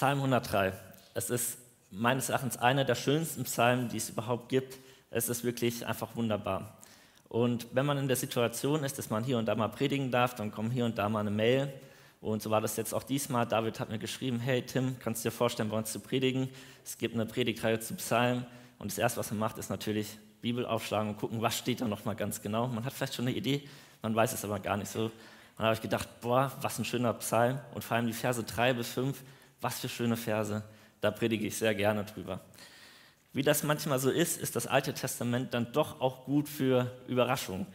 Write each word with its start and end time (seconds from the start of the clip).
Psalm 0.00 0.16
103. 0.20 0.72
Es 1.12 1.28
ist 1.28 1.58
meines 1.90 2.30
Erachtens 2.30 2.56
einer 2.56 2.86
der 2.86 2.94
schönsten 2.94 3.44
Psalmen, 3.44 3.90
die 3.90 3.98
es 3.98 4.08
überhaupt 4.08 4.48
gibt. 4.48 4.78
Es 5.10 5.28
ist 5.28 5.44
wirklich 5.44 5.86
einfach 5.86 6.16
wunderbar. 6.16 6.78
Und 7.28 7.66
wenn 7.74 7.84
man 7.84 7.98
in 7.98 8.08
der 8.08 8.16
Situation 8.16 8.82
ist, 8.82 8.96
dass 8.96 9.10
man 9.10 9.24
hier 9.24 9.36
und 9.36 9.44
da 9.44 9.54
mal 9.54 9.68
predigen 9.68 10.10
darf, 10.10 10.34
dann 10.34 10.52
kommt 10.52 10.72
hier 10.72 10.86
und 10.86 10.96
da 10.96 11.10
mal 11.10 11.20
eine 11.20 11.30
Mail. 11.30 11.70
Und 12.22 12.40
so 12.40 12.48
war 12.48 12.62
das 12.62 12.78
jetzt 12.78 12.94
auch 12.94 13.02
diesmal. 13.02 13.44
David 13.44 13.78
hat 13.78 13.90
mir 13.90 13.98
geschrieben, 13.98 14.40
hey 14.40 14.62
Tim, 14.62 14.96
kannst 15.00 15.22
du 15.22 15.28
dir 15.28 15.36
vorstellen, 15.36 15.68
bei 15.68 15.76
uns 15.76 15.92
zu 15.92 16.00
predigen? 16.00 16.48
Es 16.82 16.96
gibt 16.96 17.14
eine 17.14 17.26
Predigtreihe 17.26 17.78
zu 17.78 17.92
Psalmen. 17.96 18.46
Und 18.78 18.90
das 18.90 18.96
Erste, 18.96 19.20
was 19.20 19.30
man 19.32 19.40
macht, 19.40 19.58
ist 19.58 19.68
natürlich 19.68 20.16
Bibel 20.40 20.64
aufschlagen 20.64 21.10
und 21.10 21.18
gucken, 21.18 21.42
was 21.42 21.58
steht 21.58 21.82
da 21.82 21.84
nochmal 21.86 22.16
ganz 22.16 22.40
genau. 22.40 22.68
Man 22.68 22.86
hat 22.86 22.94
vielleicht 22.94 23.16
schon 23.16 23.26
eine 23.26 23.36
Idee, 23.36 23.68
man 24.00 24.14
weiß 24.14 24.32
es 24.32 24.46
aber 24.46 24.60
gar 24.60 24.78
nicht 24.78 24.90
so. 24.90 25.04
Und 25.04 25.12
da 25.58 25.64
habe 25.64 25.74
ich 25.74 25.82
gedacht, 25.82 26.08
boah, 26.22 26.50
was 26.62 26.78
ein 26.78 26.86
schöner 26.86 27.12
Psalm. 27.12 27.60
Und 27.74 27.84
vor 27.84 27.98
allem 27.98 28.06
die 28.06 28.14
Verse 28.14 28.42
3 28.42 28.72
bis 28.72 28.88
5, 28.94 29.22
was 29.60 29.80
für 29.80 29.88
schöne 29.88 30.16
Verse. 30.16 30.62
Da 31.00 31.10
predige 31.10 31.46
ich 31.46 31.56
sehr 31.56 31.74
gerne 31.74 32.04
drüber. 32.04 32.40
Wie 33.32 33.42
das 33.42 33.62
manchmal 33.62 33.98
so 33.98 34.10
ist, 34.10 34.40
ist 34.40 34.56
das 34.56 34.66
Alte 34.66 34.92
Testament 34.92 35.54
dann 35.54 35.72
doch 35.72 36.00
auch 36.00 36.24
gut 36.24 36.48
für 36.48 36.90
Überraschungen. 37.06 37.66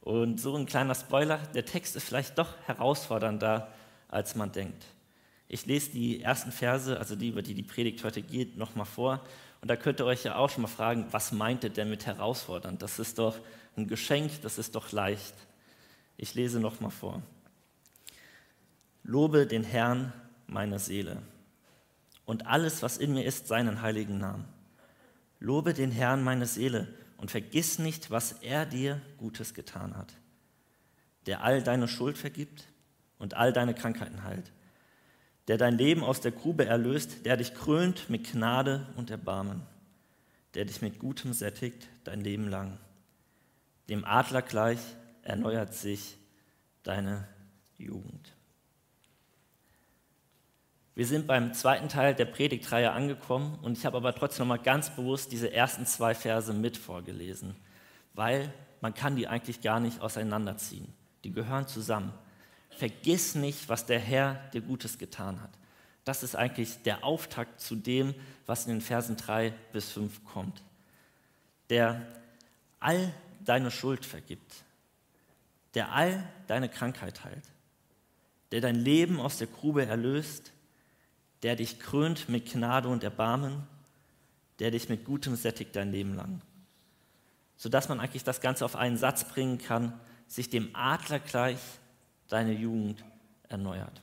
Und 0.00 0.40
so 0.40 0.56
ein 0.56 0.66
kleiner 0.66 0.94
Spoiler, 0.94 1.38
der 1.54 1.64
Text 1.64 1.96
ist 1.96 2.04
vielleicht 2.04 2.38
doch 2.38 2.48
herausfordernder, 2.66 3.68
als 4.08 4.34
man 4.34 4.50
denkt. 4.50 4.84
Ich 5.48 5.66
lese 5.66 5.90
die 5.90 6.22
ersten 6.22 6.50
Verse, 6.50 6.98
also 6.98 7.14
die, 7.14 7.28
über 7.28 7.42
die 7.42 7.54
die 7.54 7.62
Predigt 7.62 8.02
heute 8.04 8.22
geht, 8.22 8.56
nochmal 8.56 8.86
vor. 8.86 9.20
Und 9.60 9.68
da 9.70 9.76
könnt 9.76 10.00
ihr 10.00 10.06
euch 10.06 10.24
ja 10.24 10.36
auch 10.36 10.50
schon 10.50 10.62
mal 10.62 10.68
fragen, 10.68 11.06
was 11.10 11.30
meint 11.30 11.62
ihr 11.62 11.70
denn 11.70 11.90
mit 11.90 12.06
herausfordernd? 12.06 12.82
Das 12.82 12.98
ist 12.98 13.18
doch 13.18 13.38
ein 13.76 13.86
Geschenk, 13.86 14.40
das 14.42 14.58
ist 14.58 14.74
doch 14.74 14.90
leicht. 14.92 15.34
Ich 16.16 16.34
lese 16.34 16.58
nochmal 16.58 16.90
vor. 16.90 17.22
Lobe 19.04 19.46
den 19.46 19.62
Herrn, 19.62 20.12
meine 20.46 20.78
Seele, 20.78 21.22
und 22.32 22.46
alles, 22.46 22.80
was 22.82 22.96
in 22.96 23.12
mir 23.12 23.26
ist, 23.26 23.46
seinen 23.46 23.82
heiligen 23.82 24.16
Namen. 24.16 24.46
Lobe 25.38 25.74
den 25.74 25.90
Herrn, 25.90 26.24
meine 26.24 26.46
Seele, 26.46 26.88
und 27.18 27.30
vergiss 27.30 27.78
nicht, 27.78 28.10
was 28.10 28.32
er 28.40 28.64
dir 28.64 29.02
Gutes 29.18 29.52
getan 29.52 29.98
hat, 29.98 30.14
der 31.26 31.44
all 31.44 31.62
deine 31.62 31.88
Schuld 31.88 32.16
vergibt 32.16 32.64
und 33.18 33.34
all 33.34 33.52
deine 33.52 33.74
Krankheiten 33.74 34.24
heilt, 34.24 34.50
der 35.46 35.58
dein 35.58 35.76
Leben 35.76 36.02
aus 36.02 36.22
der 36.22 36.32
Grube 36.32 36.64
erlöst, 36.64 37.26
der 37.26 37.36
dich 37.36 37.52
krönt 37.52 38.08
mit 38.08 38.32
Gnade 38.32 38.86
und 38.96 39.10
Erbarmen, 39.10 39.60
der 40.54 40.64
dich 40.64 40.80
mit 40.80 40.98
Gutem 40.98 41.34
sättigt 41.34 41.86
dein 42.04 42.22
Leben 42.22 42.48
lang. 42.48 42.78
Dem 43.90 44.06
Adler 44.06 44.40
gleich 44.40 44.80
erneuert 45.20 45.74
sich 45.74 46.16
deine 46.82 47.28
Jugend. 47.76 48.32
Wir 50.94 51.06
sind 51.06 51.26
beim 51.26 51.54
zweiten 51.54 51.88
Teil 51.88 52.14
der 52.14 52.26
Predigtreihe 52.26 52.92
angekommen 52.92 53.58
und 53.62 53.78
ich 53.78 53.86
habe 53.86 53.96
aber 53.96 54.14
trotzdem 54.14 54.46
noch 54.46 54.56
mal 54.56 54.62
ganz 54.62 54.90
bewusst 54.90 55.32
diese 55.32 55.50
ersten 55.50 55.86
zwei 55.86 56.14
Verse 56.14 56.52
mit 56.52 56.76
vorgelesen, 56.76 57.56
weil 58.12 58.52
man 58.82 58.92
kann 58.92 59.16
die 59.16 59.26
eigentlich 59.26 59.62
gar 59.62 59.80
nicht 59.80 60.02
auseinanderziehen. 60.02 60.92
Die 61.24 61.32
gehören 61.32 61.66
zusammen. 61.66 62.12
Vergiss 62.70 63.34
nicht, 63.34 63.68
was 63.68 63.86
der 63.86 64.00
Herr 64.00 64.34
dir 64.52 64.60
Gutes 64.60 64.98
getan 64.98 65.40
hat. 65.40 65.50
Das 66.04 66.22
ist 66.22 66.34
eigentlich 66.34 66.82
der 66.82 67.04
Auftakt 67.04 67.60
zu 67.60 67.76
dem, 67.76 68.14
was 68.44 68.66
in 68.66 68.72
den 68.72 68.80
Versen 68.80 69.16
3 69.16 69.54
bis 69.72 69.92
5 69.92 70.24
kommt. 70.24 70.62
Der 71.70 72.02
all 72.80 73.14
deine 73.44 73.70
Schuld 73.70 74.04
vergibt, 74.04 74.64
der 75.74 75.92
all 75.92 76.28
deine 76.48 76.68
Krankheit 76.68 77.24
heilt, 77.24 77.44
der 78.50 78.60
dein 78.60 78.74
Leben 78.74 79.20
aus 79.20 79.38
der 79.38 79.46
Grube 79.46 79.86
erlöst, 79.86 80.52
der 81.42 81.56
dich 81.56 81.78
krönt 81.80 82.28
mit 82.28 82.52
Gnade 82.52 82.88
und 82.88 83.04
Erbarmen, 83.04 83.62
der 84.58 84.70
dich 84.70 84.88
mit 84.88 85.04
Gutem 85.04 85.34
sättigt 85.34 85.74
dein 85.74 85.90
Leben 85.90 86.14
lang. 86.14 86.40
Sodass 87.56 87.88
man 87.88 88.00
eigentlich 88.00 88.24
das 88.24 88.40
Ganze 88.40 88.64
auf 88.64 88.76
einen 88.76 88.96
Satz 88.96 89.24
bringen 89.24 89.58
kann, 89.58 89.98
sich 90.28 90.50
dem 90.50 90.70
Adler 90.74 91.18
gleich 91.18 91.58
deine 92.28 92.52
Jugend 92.52 93.04
erneuert. 93.48 94.00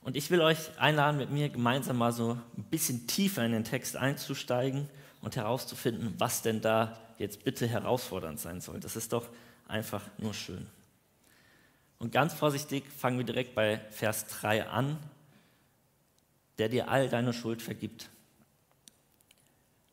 Und 0.00 0.16
ich 0.16 0.30
will 0.30 0.42
euch 0.42 0.78
einladen, 0.78 1.16
mit 1.16 1.30
mir 1.30 1.48
gemeinsam 1.48 1.96
mal 1.96 2.12
so 2.12 2.38
ein 2.56 2.64
bisschen 2.64 3.06
tiefer 3.06 3.44
in 3.44 3.52
den 3.52 3.64
Text 3.64 3.96
einzusteigen 3.96 4.88
und 5.22 5.36
herauszufinden, 5.36 6.14
was 6.18 6.42
denn 6.42 6.60
da 6.60 6.98
jetzt 7.18 7.42
bitte 7.42 7.66
herausfordernd 7.66 8.38
sein 8.38 8.60
soll. 8.60 8.80
Das 8.80 8.96
ist 8.96 9.12
doch 9.12 9.28
einfach 9.66 10.02
nur 10.18 10.34
schön. 10.34 10.66
Und 12.04 12.10
ganz 12.10 12.34
vorsichtig 12.34 12.84
fangen 12.98 13.16
wir 13.16 13.24
direkt 13.24 13.54
bei 13.54 13.80
Vers 13.88 14.26
3 14.26 14.68
an, 14.68 14.98
der 16.58 16.68
dir 16.68 16.90
all 16.90 17.08
deine 17.08 17.32
Schuld 17.32 17.62
vergibt. 17.62 18.10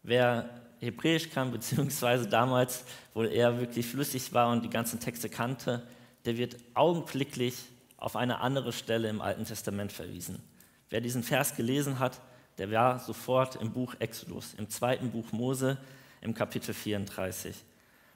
Wer 0.04 0.50
Hebräisch 0.82 1.30
kann, 1.30 1.52
beziehungsweise 1.54 2.28
damals 2.28 2.84
wohl 3.14 3.28
eher 3.28 3.62
wirklich 3.62 3.88
flüssig 3.88 4.34
war 4.34 4.52
und 4.52 4.62
die 4.62 4.70
ganzen 4.70 5.00
Texte 5.00 5.30
kannte, 5.30 5.88
der 6.26 6.36
wird 6.36 6.58
augenblicklich 6.74 7.56
auf 7.96 8.18
eine 8.18 8.42
andere 8.42 8.74
Stelle 8.74 9.08
im 9.08 9.22
Alten 9.22 9.46
Testament 9.46 9.94
verwiesen. 9.94 10.44
Wer 10.90 11.00
diesen 11.00 11.24
Vers 11.24 11.56
gelesen 11.56 12.00
hat, 12.00 12.20
der 12.58 12.70
war 12.72 13.00
sofort 13.00 13.56
im 13.56 13.72
Buch 13.72 13.96
Exodus, 14.00 14.54
im 14.56 14.68
zweiten 14.68 15.12
Buch 15.12 15.32
Mose, 15.32 15.78
im 16.20 16.34
Kapitel 16.34 16.74
34. 16.74 17.56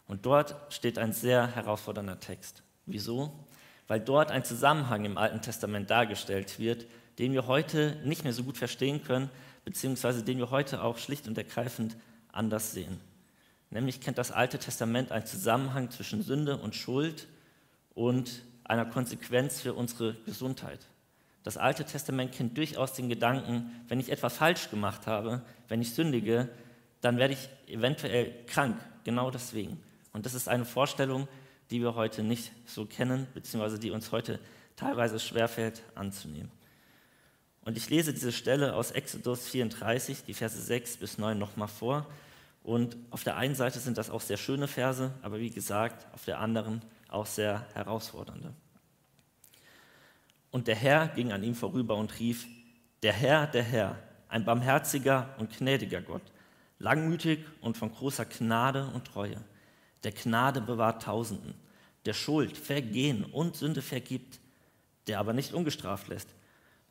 Und 0.09 0.25
dort 0.25 0.53
steht 0.73 0.97
ein 0.97 1.13
sehr 1.13 1.47
herausfordernder 1.55 2.19
Text. 2.19 2.61
Wieso? 2.85 3.31
Weil 3.87 3.99
dort 3.99 4.31
ein 4.31 4.43
Zusammenhang 4.43 5.05
im 5.05 5.17
Alten 5.17 5.41
Testament 5.41 5.89
dargestellt 5.89 6.59
wird, 6.59 6.85
den 7.19 7.33
wir 7.33 7.47
heute 7.47 7.97
nicht 8.03 8.23
mehr 8.23 8.33
so 8.33 8.43
gut 8.43 8.57
verstehen 8.57 9.03
können, 9.03 9.29
beziehungsweise 9.63 10.23
den 10.23 10.37
wir 10.37 10.51
heute 10.51 10.83
auch 10.83 10.97
schlicht 10.97 11.27
und 11.27 11.37
ergreifend 11.37 11.95
anders 12.31 12.71
sehen. 12.71 12.99
Nämlich 13.69 14.01
kennt 14.01 14.17
das 14.17 14.31
Alte 14.31 14.59
Testament 14.59 15.11
einen 15.11 15.25
Zusammenhang 15.25 15.91
zwischen 15.91 16.21
Sünde 16.21 16.57
und 16.57 16.75
Schuld 16.75 17.27
und 17.93 18.43
einer 18.63 18.85
Konsequenz 18.85 19.61
für 19.61 19.73
unsere 19.73 20.13
Gesundheit. 20.25 20.79
Das 21.43 21.57
Alte 21.57 21.85
Testament 21.85 22.31
kennt 22.31 22.57
durchaus 22.57 22.93
den 22.93 23.09
Gedanken, 23.09 23.71
wenn 23.87 23.99
ich 23.99 24.11
etwas 24.11 24.37
falsch 24.37 24.69
gemacht 24.69 25.07
habe, 25.07 25.41
wenn 25.67 25.81
ich 25.81 25.93
sündige, 25.93 26.49
dann 27.01 27.17
werde 27.17 27.35
ich 27.35 27.49
eventuell 27.67 28.33
krank, 28.47 28.77
genau 29.03 29.29
deswegen. 29.29 29.79
Und 30.11 30.25
das 30.25 30.33
ist 30.33 30.47
eine 30.47 30.65
Vorstellung, 30.65 31.27
die 31.71 31.81
wir 31.81 31.95
heute 31.95 32.23
nicht 32.23 32.51
so 32.65 32.85
kennen, 32.85 33.27
beziehungsweise 33.33 33.79
die 33.79 33.91
uns 33.91 34.11
heute 34.11 34.39
teilweise 34.75 35.19
schwerfällt 35.19 35.83
anzunehmen. 35.95 36.51
Und 37.63 37.77
ich 37.77 37.89
lese 37.89 38.13
diese 38.13 38.31
Stelle 38.31 38.75
aus 38.75 38.91
Exodus 38.91 39.47
34, 39.47 40.23
die 40.23 40.33
Verse 40.33 40.61
6 40.61 40.97
bis 40.97 41.17
9 41.17 41.37
nochmal 41.37 41.67
vor. 41.67 42.05
Und 42.63 42.95
auf 43.09 43.23
der 43.23 43.37
einen 43.37 43.55
Seite 43.55 43.79
sind 43.79 43.97
das 43.97 44.09
auch 44.09 44.21
sehr 44.21 44.37
schöne 44.37 44.67
Verse, 44.67 45.11
aber 45.21 45.39
wie 45.39 45.49
gesagt, 45.49 46.05
auf 46.13 46.25
der 46.25 46.39
anderen 46.39 46.81
auch 47.09 47.25
sehr 47.25 47.65
herausfordernde. 47.73 48.53
Und 50.51 50.67
der 50.67 50.75
Herr 50.75 51.07
ging 51.07 51.31
an 51.31 51.43
ihm 51.43 51.55
vorüber 51.55 51.95
und 51.95 52.19
rief, 52.19 52.47
der 53.03 53.13
Herr, 53.13 53.47
der 53.47 53.63
Herr, 53.63 53.99
ein 54.29 54.45
barmherziger 54.45 55.33
und 55.37 55.57
gnädiger 55.57 56.01
Gott, 56.01 56.21
langmütig 56.79 57.45
und 57.61 57.77
von 57.77 57.91
großer 57.91 58.25
Gnade 58.25 58.89
und 58.93 59.05
Treue 59.05 59.41
der 60.05 60.13
Gnade 60.13 60.61
bewahrt 60.61 61.03
Tausenden, 61.03 61.55
der 62.05 62.13
Schuld, 62.13 62.55
Vergehen 62.55 63.25
und 63.25 63.57
Sünde 63.57 63.81
vergibt, 63.81 64.39
der 65.07 65.19
aber 65.19 65.33
nicht 65.33 65.53
ungestraft 65.53 66.07
lässt, 66.07 66.29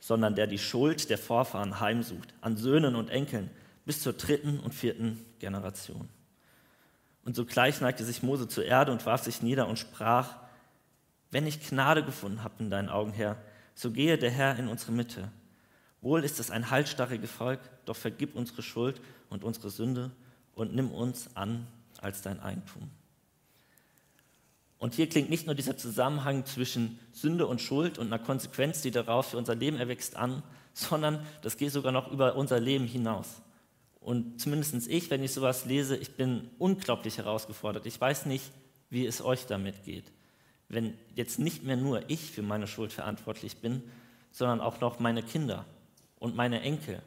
sondern 0.00 0.34
der 0.34 0.46
die 0.46 0.58
Schuld 0.58 1.08
der 1.08 1.18
Vorfahren 1.18 1.80
heimsucht, 1.80 2.34
an 2.40 2.56
Söhnen 2.56 2.96
und 2.96 3.08
Enkeln 3.08 3.50
bis 3.86 4.02
zur 4.02 4.12
dritten 4.12 4.60
und 4.60 4.74
vierten 4.74 5.24
Generation. 5.38 6.08
Und 7.24 7.36
sogleich 7.36 7.80
neigte 7.80 8.04
sich 8.04 8.22
Mose 8.22 8.48
zur 8.48 8.64
Erde 8.64 8.92
und 8.92 9.06
warf 9.06 9.22
sich 9.22 9.40
nieder 9.40 9.68
und 9.68 9.78
sprach, 9.78 10.36
wenn 11.30 11.46
ich 11.46 11.66
Gnade 11.66 12.04
gefunden 12.04 12.44
habe 12.44 12.54
in 12.58 12.70
deinen 12.70 12.88
Augen, 12.88 13.12
Herr, 13.12 13.36
so 13.74 13.90
gehe 13.90 14.18
der 14.18 14.30
Herr 14.30 14.58
in 14.58 14.68
unsere 14.68 14.92
Mitte. 14.92 15.30
Wohl 16.00 16.22
ist 16.22 16.38
es 16.38 16.50
ein 16.50 16.70
halsstarriges 16.70 17.30
Volk, 17.30 17.60
doch 17.86 17.96
vergib 17.96 18.34
unsere 18.36 18.62
Schuld 18.62 19.00
und 19.30 19.42
unsere 19.42 19.70
Sünde 19.70 20.10
und 20.54 20.74
nimm 20.74 20.90
uns 20.90 21.34
an 21.34 21.66
als 22.00 22.20
dein 22.20 22.40
Eigentum. 22.40 22.90
Und 24.84 24.92
hier 24.92 25.08
klingt 25.08 25.30
nicht 25.30 25.46
nur 25.46 25.54
dieser 25.54 25.78
Zusammenhang 25.78 26.44
zwischen 26.44 26.98
Sünde 27.10 27.46
und 27.46 27.62
Schuld 27.62 27.96
und 27.96 28.08
einer 28.08 28.22
Konsequenz, 28.22 28.82
die 28.82 28.90
daraus 28.90 29.28
für 29.28 29.38
unser 29.38 29.54
Leben 29.54 29.78
erwächst, 29.78 30.14
an, 30.14 30.42
sondern 30.74 31.24
das 31.40 31.56
geht 31.56 31.72
sogar 31.72 31.90
noch 31.90 32.12
über 32.12 32.36
unser 32.36 32.60
Leben 32.60 32.86
hinaus. 32.86 33.40
Und 33.98 34.42
zumindest 34.42 34.86
ich, 34.86 35.08
wenn 35.08 35.22
ich 35.22 35.32
sowas 35.32 35.64
lese, 35.64 35.96
ich 35.96 36.16
bin 36.16 36.50
unglaublich 36.58 37.16
herausgefordert. 37.16 37.86
Ich 37.86 37.98
weiß 37.98 38.26
nicht, 38.26 38.44
wie 38.90 39.06
es 39.06 39.24
euch 39.24 39.46
damit 39.46 39.84
geht. 39.84 40.04
Wenn 40.68 40.92
jetzt 41.14 41.38
nicht 41.38 41.64
mehr 41.64 41.78
nur 41.78 42.02
ich 42.10 42.20
für 42.32 42.42
meine 42.42 42.66
Schuld 42.66 42.92
verantwortlich 42.92 43.56
bin, 43.62 43.82
sondern 44.32 44.60
auch 44.60 44.82
noch 44.82 45.00
meine 45.00 45.22
Kinder 45.22 45.64
und 46.18 46.36
meine 46.36 46.60
Enkel 46.60 47.00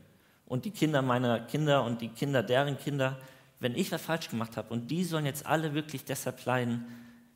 und 0.48 0.66
die 0.66 0.72
Kinder 0.72 1.04
meiner 1.04 1.42
Kinder 1.42 1.84
und 1.84 2.02
die 2.02 2.10
Kinder 2.10 2.42
deren 2.42 2.80
Kinder. 2.80 3.20
Wenn 3.60 3.76
ich 3.76 3.92
was 3.92 4.02
falsch 4.02 4.30
gemacht 4.30 4.58
habe 4.58 4.74
und 4.74 4.90
die 4.90 5.04
sollen 5.04 5.28
jetzt 5.28 5.46
alle 5.46 5.76
wirklich 5.76 6.06
deshalb 6.06 6.44
leiden, 6.44 6.88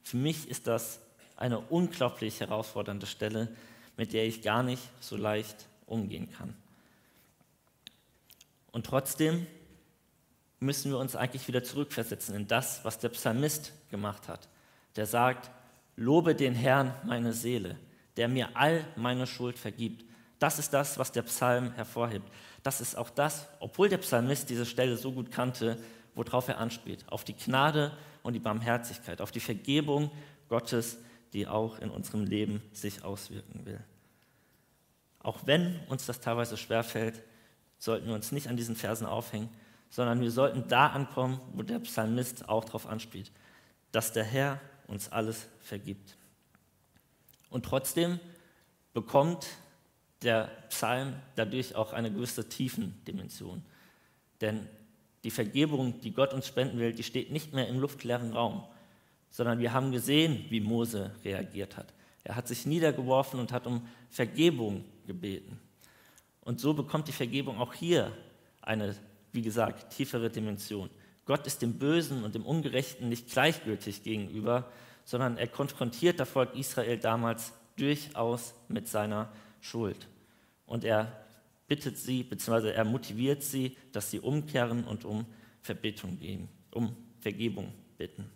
für 0.03 0.17
mich 0.17 0.49
ist 0.49 0.67
das 0.67 0.99
eine 1.35 1.59
unglaublich 1.59 2.39
herausfordernde 2.39 3.07
Stelle, 3.07 3.49
mit 3.97 4.13
der 4.13 4.25
ich 4.25 4.41
gar 4.41 4.63
nicht 4.63 4.81
so 4.99 5.17
leicht 5.17 5.67
umgehen 5.85 6.29
kann. 6.31 6.55
Und 8.71 8.85
trotzdem 8.85 9.47
müssen 10.59 10.91
wir 10.91 10.99
uns 10.99 11.15
eigentlich 11.15 11.47
wieder 11.47 11.63
zurückversetzen 11.63 12.35
in 12.35 12.47
das, 12.47 12.85
was 12.85 12.99
der 12.99 13.09
Psalmist 13.09 13.73
gemacht 13.89 14.27
hat. 14.27 14.47
Der 14.95 15.05
sagt, 15.05 15.49
lobe 15.95 16.35
den 16.35 16.53
Herrn 16.53 16.93
meine 17.03 17.33
Seele, 17.33 17.77
der 18.17 18.27
mir 18.27 18.49
all 18.55 18.85
meine 18.95 19.27
Schuld 19.27 19.57
vergibt. 19.57 20.05
Das 20.39 20.59
ist 20.59 20.73
das, 20.73 20.97
was 20.97 21.11
der 21.11 21.23
Psalm 21.23 21.73
hervorhebt. 21.73 22.29
Das 22.63 22.81
ist 22.81 22.95
auch 22.95 23.09
das, 23.09 23.47
obwohl 23.59 23.89
der 23.89 23.97
Psalmist 23.97 24.49
diese 24.49 24.65
Stelle 24.65 24.97
so 24.97 25.11
gut 25.11 25.31
kannte, 25.31 25.77
worauf 26.15 26.47
er 26.47 26.59
anspielt, 26.59 27.05
auf 27.07 27.23
die 27.23 27.35
Gnade 27.35 27.91
und 28.23 28.33
die 28.33 28.39
Barmherzigkeit, 28.39 29.21
auf 29.21 29.31
die 29.31 29.39
Vergebung 29.39 30.11
Gottes, 30.49 30.97
die 31.33 31.47
auch 31.47 31.79
in 31.79 31.89
unserem 31.89 32.25
Leben 32.25 32.61
sich 32.73 33.03
auswirken 33.03 33.65
will. 33.65 33.79
Auch 35.19 35.39
wenn 35.45 35.79
uns 35.87 36.05
das 36.05 36.19
teilweise 36.19 36.57
schwerfällt, 36.57 37.21
sollten 37.77 38.07
wir 38.07 38.15
uns 38.15 38.31
nicht 38.31 38.47
an 38.47 38.57
diesen 38.57 38.75
Versen 38.75 39.05
aufhängen, 39.05 39.49
sondern 39.89 40.21
wir 40.21 40.31
sollten 40.31 40.67
da 40.67 40.87
ankommen, 40.87 41.39
wo 41.53 41.63
der 41.63 41.79
Psalmist 41.79 42.47
auch 42.49 42.65
darauf 42.65 42.87
anspielt, 42.87 43.31
dass 43.91 44.13
der 44.13 44.23
Herr 44.23 44.59
uns 44.87 45.11
alles 45.11 45.47
vergibt. 45.59 46.17
Und 47.49 47.65
trotzdem 47.65 48.19
bekommt 48.93 49.47
der 50.21 50.45
Psalm 50.69 51.15
dadurch 51.35 51.75
auch 51.75 51.93
eine 51.93 52.11
gewisse 52.11 52.47
Tiefendimension. 52.47 53.63
Denn 54.39 54.67
die 55.23 55.31
Vergebung, 55.31 56.01
die 56.01 56.11
Gott 56.11 56.33
uns 56.33 56.47
spenden 56.47 56.79
will, 56.79 56.93
die 56.93 57.03
steht 57.03 57.31
nicht 57.31 57.53
mehr 57.53 57.67
im 57.67 57.79
luftleeren 57.79 58.33
Raum, 58.33 58.63
sondern 59.29 59.59
wir 59.59 59.73
haben 59.73 59.91
gesehen, 59.91 60.45
wie 60.49 60.59
Mose 60.59 61.11
reagiert 61.23 61.77
hat. 61.77 61.93
Er 62.23 62.35
hat 62.35 62.47
sich 62.47 62.65
niedergeworfen 62.65 63.39
und 63.39 63.51
hat 63.51 63.67
um 63.67 63.87
Vergebung 64.09 64.85
gebeten. 65.07 65.59
Und 66.41 66.59
so 66.59 66.73
bekommt 66.73 67.07
die 67.07 67.13
Vergebung 67.13 67.59
auch 67.59 67.73
hier 67.73 68.11
eine, 68.61 68.95
wie 69.31 69.41
gesagt, 69.41 69.95
tiefere 69.95 70.29
Dimension. 70.29 70.89
Gott 71.25 71.45
ist 71.47 71.61
dem 71.61 71.73
Bösen 71.73 72.23
und 72.23 72.35
dem 72.35 72.45
Ungerechten 72.45 73.09
nicht 73.09 73.31
gleichgültig 73.31 74.03
gegenüber, 74.03 74.69
sondern 75.03 75.37
er 75.37 75.47
konfrontiert 75.47 76.19
das 76.19 76.29
Volk 76.29 76.55
Israel 76.55 76.97
damals 76.97 77.53
durchaus 77.77 78.53
mit 78.67 78.87
seiner 78.87 79.31
Schuld. 79.61 80.07
Und 80.65 80.83
er 80.83 81.20
bittet 81.71 81.97
sie, 81.97 82.23
beziehungsweise 82.23 82.73
er 82.73 82.83
motiviert 82.83 83.43
sie, 83.43 83.77
dass 83.93 84.11
sie 84.11 84.19
umkehren 84.19 84.83
und 84.83 85.05
um 85.05 85.25
Verbittung 85.61 86.19
gehen, 86.19 86.49
um 86.69 86.93
Vergebung 87.21 87.71
bitten. 87.97 88.29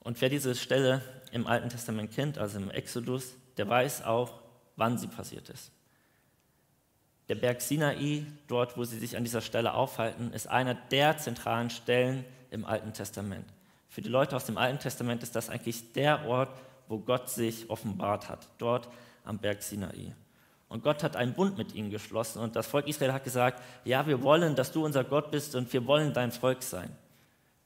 Und 0.00 0.20
wer 0.20 0.28
diese 0.28 0.54
Stelle 0.54 1.00
im 1.32 1.46
Alten 1.46 1.70
Testament 1.70 2.12
kennt, 2.12 2.36
also 2.36 2.58
im 2.58 2.70
Exodus, 2.70 3.36
der 3.56 3.70
weiß 3.70 4.02
auch, 4.02 4.42
wann 4.76 4.98
sie 4.98 5.06
passiert 5.06 5.48
ist. 5.48 5.70
Der 7.30 7.36
Berg 7.36 7.62
Sinai, 7.62 8.26
dort 8.48 8.76
wo 8.76 8.84
sie 8.84 8.98
sich 8.98 9.16
an 9.16 9.24
dieser 9.24 9.40
Stelle 9.40 9.72
aufhalten, 9.72 10.34
ist 10.34 10.46
einer 10.46 10.74
der 10.74 11.16
zentralen 11.16 11.70
Stellen 11.70 12.22
im 12.50 12.66
Alten 12.66 12.92
Testament. 12.92 13.46
Für 13.88 14.02
die 14.02 14.10
Leute 14.10 14.36
aus 14.36 14.44
dem 14.44 14.58
Alten 14.58 14.78
Testament 14.78 15.22
ist 15.22 15.34
das 15.34 15.48
eigentlich 15.48 15.94
der 15.94 16.26
Ort, 16.26 16.50
wo 16.86 16.98
Gott 16.98 17.30
sich 17.30 17.70
offenbart 17.70 18.28
hat, 18.28 18.46
dort 18.58 18.90
am 19.28 19.38
Berg 19.38 19.62
Sinai. 19.62 20.14
Und 20.68 20.82
Gott 20.82 21.02
hat 21.02 21.16
einen 21.16 21.34
Bund 21.34 21.56
mit 21.56 21.74
ihnen 21.74 21.90
geschlossen 21.90 22.40
und 22.40 22.56
das 22.56 22.66
Volk 22.66 22.88
Israel 22.88 23.12
hat 23.12 23.24
gesagt, 23.24 23.62
ja, 23.84 24.06
wir 24.06 24.22
wollen, 24.22 24.54
dass 24.54 24.72
du 24.72 24.84
unser 24.84 25.04
Gott 25.04 25.30
bist 25.30 25.54
und 25.54 25.72
wir 25.72 25.86
wollen 25.86 26.12
dein 26.12 26.32
Volk 26.32 26.62
sein. 26.62 26.90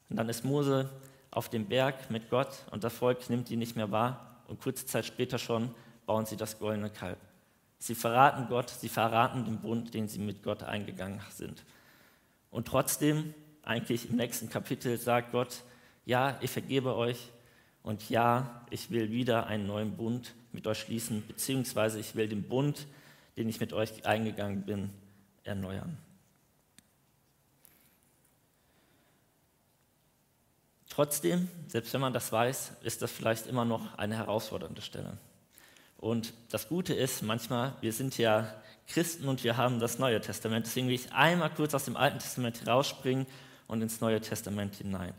Und 0.08 0.16
dann 0.16 0.28
ist 0.28 0.44
Mose 0.44 0.88
auf 1.30 1.48
dem 1.48 1.66
Berg 1.66 2.10
mit 2.10 2.30
Gott 2.30 2.64
und 2.70 2.84
das 2.84 2.92
Volk 2.92 3.28
nimmt 3.28 3.50
ihn 3.50 3.58
nicht 3.58 3.76
mehr 3.76 3.90
wahr 3.90 4.42
und 4.46 4.60
kurze 4.60 4.86
Zeit 4.86 5.04
später 5.06 5.38
schon 5.38 5.74
bauen 6.06 6.26
sie 6.26 6.36
das 6.36 6.58
goldene 6.58 6.90
Kalb. 6.90 7.18
Sie 7.78 7.96
verraten 7.96 8.46
Gott, 8.48 8.70
sie 8.70 8.88
verraten 8.88 9.44
den 9.44 9.58
Bund, 9.58 9.94
den 9.94 10.06
sie 10.06 10.20
mit 10.20 10.42
Gott 10.44 10.62
eingegangen 10.62 11.20
sind. 11.30 11.64
Und 12.50 12.68
trotzdem, 12.68 13.34
eigentlich 13.64 14.10
im 14.10 14.16
nächsten 14.16 14.48
Kapitel 14.48 14.96
sagt 14.98 15.32
Gott, 15.32 15.62
ja, 16.04 16.36
ich 16.40 16.50
vergebe 16.50 16.94
euch 16.94 17.30
und 17.82 18.08
ja, 18.10 18.62
ich 18.70 18.90
will 18.90 19.10
wieder 19.10 19.46
einen 19.46 19.66
neuen 19.66 19.96
Bund 19.96 20.34
mit 20.52 20.66
euch 20.66 20.80
schließen, 20.80 21.26
beziehungsweise 21.26 21.98
ich 21.98 22.14
will 22.14 22.28
den 22.28 22.42
Bund, 22.42 22.86
den 23.36 23.48
ich 23.48 23.60
mit 23.60 23.72
euch 23.72 24.04
eingegangen 24.06 24.62
bin, 24.62 24.90
erneuern. 25.44 25.98
Trotzdem, 30.88 31.48
selbst 31.68 31.94
wenn 31.94 32.02
man 32.02 32.12
das 32.12 32.30
weiß, 32.30 32.72
ist 32.82 33.00
das 33.00 33.10
vielleicht 33.10 33.46
immer 33.46 33.64
noch 33.64 33.96
eine 33.96 34.14
herausfordernde 34.14 34.82
Stelle. 34.82 35.16
Und 35.96 36.34
das 36.50 36.68
Gute 36.68 36.92
ist, 36.92 37.22
manchmal, 37.22 37.74
wir 37.80 37.92
sind 37.94 38.18
ja 38.18 38.52
Christen 38.88 39.28
und 39.28 39.42
wir 39.42 39.56
haben 39.56 39.80
das 39.80 39.98
Neue 39.98 40.20
Testament. 40.20 40.66
Deswegen 40.66 40.88
will 40.88 40.96
ich 40.96 41.12
einmal 41.12 41.48
kurz 41.48 41.72
aus 41.72 41.86
dem 41.86 41.96
Alten 41.96 42.18
Testament 42.18 42.60
herausspringen 42.60 43.26
und 43.68 43.80
ins 43.80 44.02
Neue 44.02 44.20
Testament 44.20 44.74
hinein. 44.74 45.14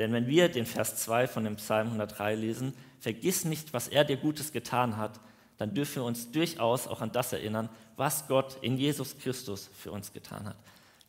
Denn 0.00 0.12
wenn 0.12 0.26
wir 0.26 0.48
den 0.48 0.66
Vers 0.66 0.96
2 0.96 1.28
von 1.28 1.44
dem 1.44 1.54
Psalm 1.54 1.86
103 1.86 2.34
lesen, 2.34 2.74
vergiss 2.98 3.44
nicht, 3.44 3.72
was 3.72 3.86
er 3.86 4.04
dir 4.04 4.16
Gutes 4.16 4.50
getan 4.50 4.96
hat, 4.96 5.20
dann 5.58 5.74
dürfen 5.74 5.96
wir 5.96 6.04
uns 6.04 6.32
durchaus 6.32 6.88
auch 6.88 7.00
an 7.00 7.12
das 7.12 7.32
erinnern, 7.32 7.68
was 7.96 8.26
Gott 8.26 8.56
in 8.62 8.76
Jesus 8.76 9.16
Christus 9.16 9.70
für 9.78 9.92
uns 9.92 10.12
getan 10.12 10.46
hat 10.46 10.56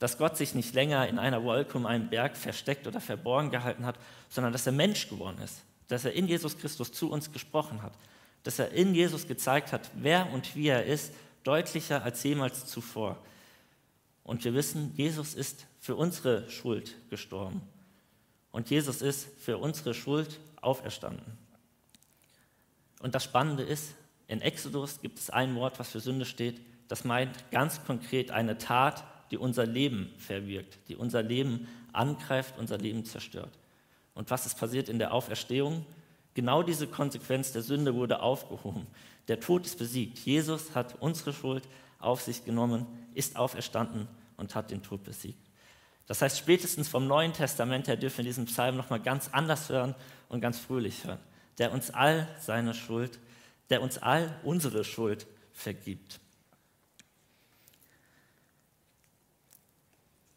dass 0.01 0.17
Gott 0.17 0.35
sich 0.35 0.55
nicht 0.55 0.73
länger 0.73 1.07
in 1.07 1.19
einer 1.19 1.43
Wolke 1.43 1.77
um 1.77 1.85
einen 1.85 2.09
Berg 2.09 2.35
versteckt 2.35 2.87
oder 2.87 2.99
verborgen 2.99 3.51
gehalten 3.51 3.85
hat, 3.85 3.99
sondern 4.29 4.51
dass 4.51 4.65
er 4.65 4.71
Mensch 4.71 5.07
geworden 5.07 5.37
ist, 5.43 5.61
dass 5.89 6.05
er 6.05 6.13
in 6.13 6.27
Jesus 6.27 6.57
Christus 6.57 6.91
zu 6.91 7.11
uns 7.11 7.31
gesprochen 7.31 7.83
hat, 7.83 7.93
dass 8.41 8.57
er 8.57 8.71
in 8.71 8.95
Jesus 8.95 9.27
gezeigt 9.27 9.71
hat, 9.71 9.91
wer 9.93 10.33
und 10.33 10.55
wie 10.55 10.69
er 10.69 10.87
ist, 10.87 11.13
deutlicher 11.43 12.01
als 12.03 12.23
jemals 12.23 12.65
zuvor. 12.65 13.15
Und 14.23 14.43
wir 14.43 14.55
wissen, 14.55 14.91
Jesus 14.95 15.35
ist 15.35 15.67
für 15.79 15.95
unsere 15.95 16.49
Schuld 16.49 16.95
gestorben. 17.11 17.61
Und 18.51 18.69
Jesus 18.69 19.01
ist 19.01 19.27
für 19.39 19.57
unsere 19.57 19.93
Schuld 19.93 20.39
auferstanden. 20.61 21.37
Und 23.01 23.15
das 23.15 23.23
Spannende 23.23 23.63
ist, 23.63 23.93
in 24.27 24.41
Exodus 24.41 25.01
gibt 25.01 25.19
es 25.19 25.29
ein 25.29 25.55
Wort, 25.55 25.79
was 25.79 25.89
für 25.89 25.99
Sünde 25.99 26.25
steht. 26.25 26.61
Das 26.87 27.03
meint 27.03 27.51
ganz 27.51 27.83
konkret 27.83 28.31
eine 28.31 28.57
Tat, 28.57 29.03
die 29.31 29.37
unser 29.37 29.65
Leben 29.65 30.11
verwirkt, 30.17 30.77
die 30.87 30.95
unser 30.95 31.23
Leben 31.23 31.67
angreift, 31.93 32.55
unser 32.57 32.77
Leben 32.77 33.05
zerstört. 33.05 33.57
Und 34.13 34.29
was 34.29 34.45
ist 34.45 34.57
passiert 34.57 34.89
in 34.89 34.99
der 34.99 35.13
Auferstehung? 35.13 35.85
Genau 36.33 36.63
diese 36.63 36.87
Konsequenz 36.87 37.51
der 37.51 37.61
Sünde 37.61 37.95
wurde 37.95 38.21
aufgehoben. 38.21 38.87
Der 39.27 39.39
Tod 39.39 39.65
ist 39.65 39.77
besiegt. 39.77 40.19
Jesus 40.19 40.75
hat 40.75 40.95
unsere 41.01 41.33
Schuld 41.33 41.67
auf 41.99 42.21
sich 42.21 42.45
genommen, 42.45 42.85
ist 43.13 43.35
auferstanden 43.35 44.07
und 44.37 44.55
hat 44.55 44.71
den 44.71 44.81
Tod 44.81 45.03
besiegt. 45.03 45.50
Das 46.07 46.21
heißt, 46.21 46.37
spätestens 46.37 46.87
vom 46.87 47.07
Neuen 47.07 47.33
Testament 47.33 47.87
her 47.87 47.97
dürfen 47.97 48.17
wir 48.17 48.25
diesen 48.25 48.45
Psalm 48.45 48.75
nochmal 48.75 48.99
ganz 48.99 49.29
anders 49.31 49.69
hören 49.69 49.95
und 50.29 50.41
ganz 50.41 50.59
fröhlich 50.59 51.05
hören, 51.05 51.19
der 51.57 51.71
uns 51.71 51.91
all 51.91 52.27
seine 52.39 52.73
Schuld, 52.73 53.19
der 53.69 53.81
uns 53.81 53.97
all 53.97 54.35
unsere 54.43 54.83
Schuld 54.83 55.27
vergibt. 55.53 56.19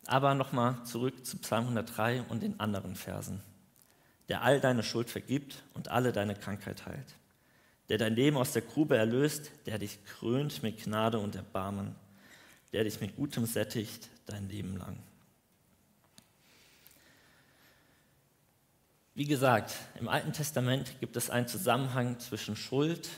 Aber 0.07 0.35
nochmal 0.35 0.85
zurück 0.85 1.25
zu 1.25 1.39
Psalm 1.39 1.65
103 1.65 2.23
und 2.29 2.43
den 2.43 2.61
anderen 2.61 2.95
Versen. 2.95 3.43
Der 4.29 4.43
all 4.43 4.61
deine 4.61 4.83
Schuld 4.83 5.11
vergibt 5.11 5.63
und 5.75 5.89
alle 5.89 6.13
deine 6.13 6.35
Krankheit 6.35 6.87
heilt. 6.87 7.15
Der 7.89 7.99
dein 7.99 8.15
Leben 8.15 8.37
aus 8.37 8.53
der 8.53 8.63
Grube 8.63 8.97
erlöst, 8.97 9.51
der 9.67 9.79
dich 9.79 10.05
krönt 10.05 10.63
mit 10.63 10.83
Gnade 10.83 11.19
und 11.19 11.37
Erbarmen. 11.37 11.95
Der 12.73 12.85
dich 12.85 13.01
mit 13.01 13.17
Gutem 13.17 13.47
sättigt 13.47 14.09
dein 14.27 14.49
Leben 14.49 14.77
lang. 14.77 14.99
Wie 19.17 19.27
gesagt, 19.27 19.77
im 20.01 20.09
Alten 20.09 20.33
Testament 20.33 20.99
gibt 20.99 21.17
es 21.17 21.31
einen 21.31 21.47
Zusammenhang 21.47 22.19
zwischen 22.19 22.57
Schuld 22.57 23.09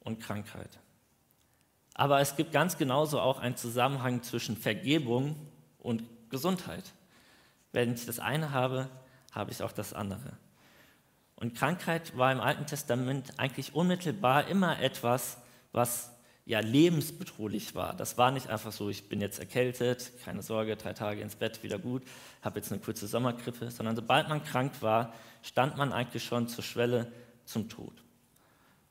und 0.00 0.20
Krankheit. 0.20 0.68
Aber 1.94 2.20
es 2.20 2.36
gibt 2.36 2.52
ganz 2.52 2.76
genauso 2.76 3.18
auch 3.18 3.38
einen 3.38 3.56
Zusammenhang 3.56 4.22
zwischen 4.22 4.54
Vergebung 4.54 5.34
und 5.78 6.04
Gesundheit. 6.28 6.92
Wenn 7.72 7.94
ich 7.94 8.04
das 8.04 8.18
eine 8.18 8.52
habe, 8.52 8.90
habe 9.32 9.50
ich 9.50 9.62
auch 9.62 9.72
das 9.72 9.94
andere. 9.94 10.36
Und 11.36 11.54
Krankheit 11.54 12.14
war 12.18 12.30
im 12.30 12.40
Alten 12.40 12.66
Testament 12.66 13.38
eigentlich 13.38 13.74
unmittelbar 13.74 14.46
immer 14.48 14.78
etwas, 14.80 15.38
was 15.72 16.12
ja 16.48 16.60
lebensbedrohlich 16.60 17.74
war. 17.74 17.94
Das 17.94 18.16
war 18.16 18.30
nicht 18.30 18.48
einfach 18.48 18.72
so, 18.72 18.88
ich 18.88 19.10
bin 19.10 19.20
jetzt 19.20 19.38
erkältet, 19.38 20.10
keine 20.24 20.40
Sorge, 20.42 20.76
drei 20.76 20.94
Tage 20.94 21.20
ins 21.20 21.36
Bett, 21.36 21.62
wieder 21.62 21.78
gut, 21.78 22.02
habe 22.40 22.58
jetzt 22.58 22.72
eine 22.72 22.80
kurze 22.80 23.06
Sommergrippe, 23.06 23.70
sondern 23.70 23.94
sobald 23.94 24.30
man 24.30 24.42
krank 24.42 24.72
war, 24.80 25.12
stand 25.42 25.76
man 25.76 25.92
eigentlich 25.92 26.24
schon 26.24 26.48
zur 26.48 26.64
Schwelle 26.64 27.12
zum 27.44 27.68
Tod. 27.68 27.92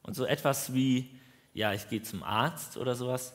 Und 0.04 0.16
so 0.16 0.24
etwas 0.24 0.76
wie, 0.76 1.10
ja, 1.56 1.74
ich 1.74 1.90
gehe 1.90 2.04
zum 2.04 2.22
Arzt 2.22 2.78
oder 2.78 2.94
sowas, 2.94 3.34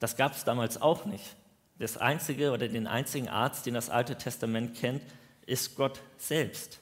das 0.00 0.18
gab 0.18 0.36
es 0.36 0.44
damals 0.44 0.80
auch 0.82 1.06
nicht. 1.06 1.34
Das 1.78 1.96
einzige 1.96 2.52
oder 2.52 2.68
den 2.68 2.86
einzigen 2.86 3.30
Arzt, 3.30 3.64
den 3.64 3.72
das 3.72 3.88
Alte 3.88 4.18
Testament 4.18 4.76
kennt, 4.76 5.02
ist 5.46 5.76
Gott 5.76 5.98
selbst. 6.18 6.78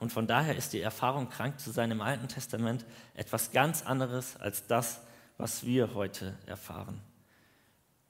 Und 0.00 0.12
von 0.12 0.26
daher 0.26 0.56
ist 0.56 0.72
die 0.72 0.80
Erfahrung, 0.80 1.28
krank 1.28 1.60
zu 1.60 1.70
sein 1.70 1.92
im 1.92 2.00
Alten 2.00 2.26
Testament 2.26 2.84
etwas 3.14 3.52
ganz 3.52 3.86
anderes 3.86 4.36
als 4.36 4.66
das, 4.66 5.00
was 5.42 5.66
wir 5.66 5.92
heute 5.94 6.34
erfahren. 6.46 7.00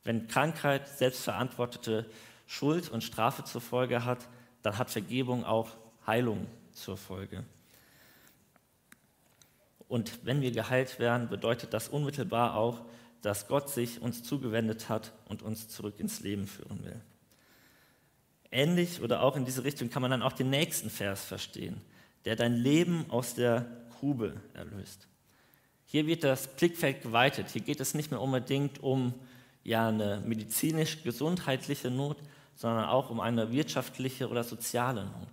Wenn 0.04 0.28
Krankheit 0.28 0.86
selbstverantwortete 0.86 2.04
Schuld 2.46 2.90
und 2.90 3.02
Strafe 3.02 3.42
zur 3.44 3.62
Folge 3.62 4.04
hat, 4.04 4.28
dann 4.60 4.76
hat 4.76 4.90
Vergebung 4.90 5.42
auch 5.42 5.70
Heilung 6.06 6.46
zur 6.72 6.98
Folge. 6.98 7.42
Und 9.88 10.26
wenn 10.26 10.42
wir 10.42 10.50
geheilt 10.50 10.98
werden, 10.98 11.30
bedeutet 11.30 11.72
das 11.72 11.88
unmittelbar 11.88 12.54
auch, 12.54 12.82
dass 13.22 13.48
Gott 13.48 13.70
sich 13.70 14.02
uns 14.02 14.22
zugewendet 14.22 14.90
hat 14.90 15.12
und 15.24 15.42
uns 15.42 15.68
zurück 15.68 16.00
ins 16.00 16.20
Leben 16.20 16.46
führen 16.46 16.84
will. 16.84 17.00
Ähnlich 18.50 19.00
oder 19.00 19.22
auch 19.22 19.36
in 19.36 19.46
diese 19.46 19.64
Richtung 19.64 19.88
kann 19.88 20.02
man 20.02 20.10
dann 20.10 20.22
auch 20.22 20.34
den 20.34 20.50
nächsten 20.50 20.90
Vers 20.90 21.24
verstehen, 21.24 21.80
der 22.26 22.36
dein 22.36 22.56
Leben 22.56 23.06
aus 23.08 23.34
der 23.34 23.66
Grube 23.98 24.38
erlöst. 24.52 25.08
Hier 25.92 26.06
wird 26.06 26.24
das 26.24 26.48
Blickfeld 26.48 27.02
geweitet. 27.02 27.50
Hier 27.50 27.60
geht 27.60 27.78
es 27.78 27.92
nicht 27.92 28.10
mehr 28.10 28.22
unbedingt 28.22 28.82
um 28.82 29.12
ja, 29.62 29.88
eine 29.88 30.22
medizinisch-gesundheitliche 30.24 31.90
Not, 31.90 32.16
sondern 32.56 32.86
auch 32.86 33.10
um 33.10 33.20
eine 33.20 33.52
wirtschaftliche 33.52 34.30
oder 34.30 34.42
soziale 34.42 35.04
Not. 35.04 35.28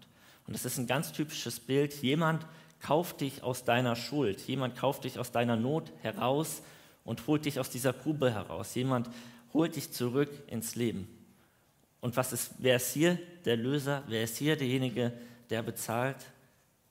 Und 0.46 0.54
das 0.54 0.66
ist 0.66 0.78
ein 0.78 0.86
ganz 0.86 1.14
typisches 1.14 1.62
Bild. 1.62 1.94
Jemand 2.02 2.46
kauft 2.82 3.22
dich 3.22 3.42
aus 3.42 3.64
deiner 3.64 3.96
Schuld, 3.96 4.42
jemand 4.50 4.76
kauft 4.76 5.06
dich 5.06 5.18
aus 5.18 5.32
deiner 5.32 5.56
Not 5.56 5.94
heraus 6.02 6.62
und 7.06 7.26
holt 7.26 7.46
dich 7.46 7.58
aus 7.58 7.70
dieser 7.70 7.94
Grube 7.94 8.30
heraus. 8.34 8.76
Jemand 8.76 9.10
holt 9.54 9.78
dich 9.78 9.94
zurück 9.94 10.30
ins 10.48 10.76
Leben. 10.76 11.08
Und 12.02 12.18
was 12.18 12.34
ist, 12.34 12.56
wer 12.58 12.76
ist 12.76 12.92
hier 12.92 13.18
der 13.46 13.56
Löser? 13.56 14.04
Wer 14.08 14.24
ist 14.24 14.36
hier 14.36 14.58
derjenige, 14.58 15.14
der 15.50 15.64
bezahlt? 15.64 16.18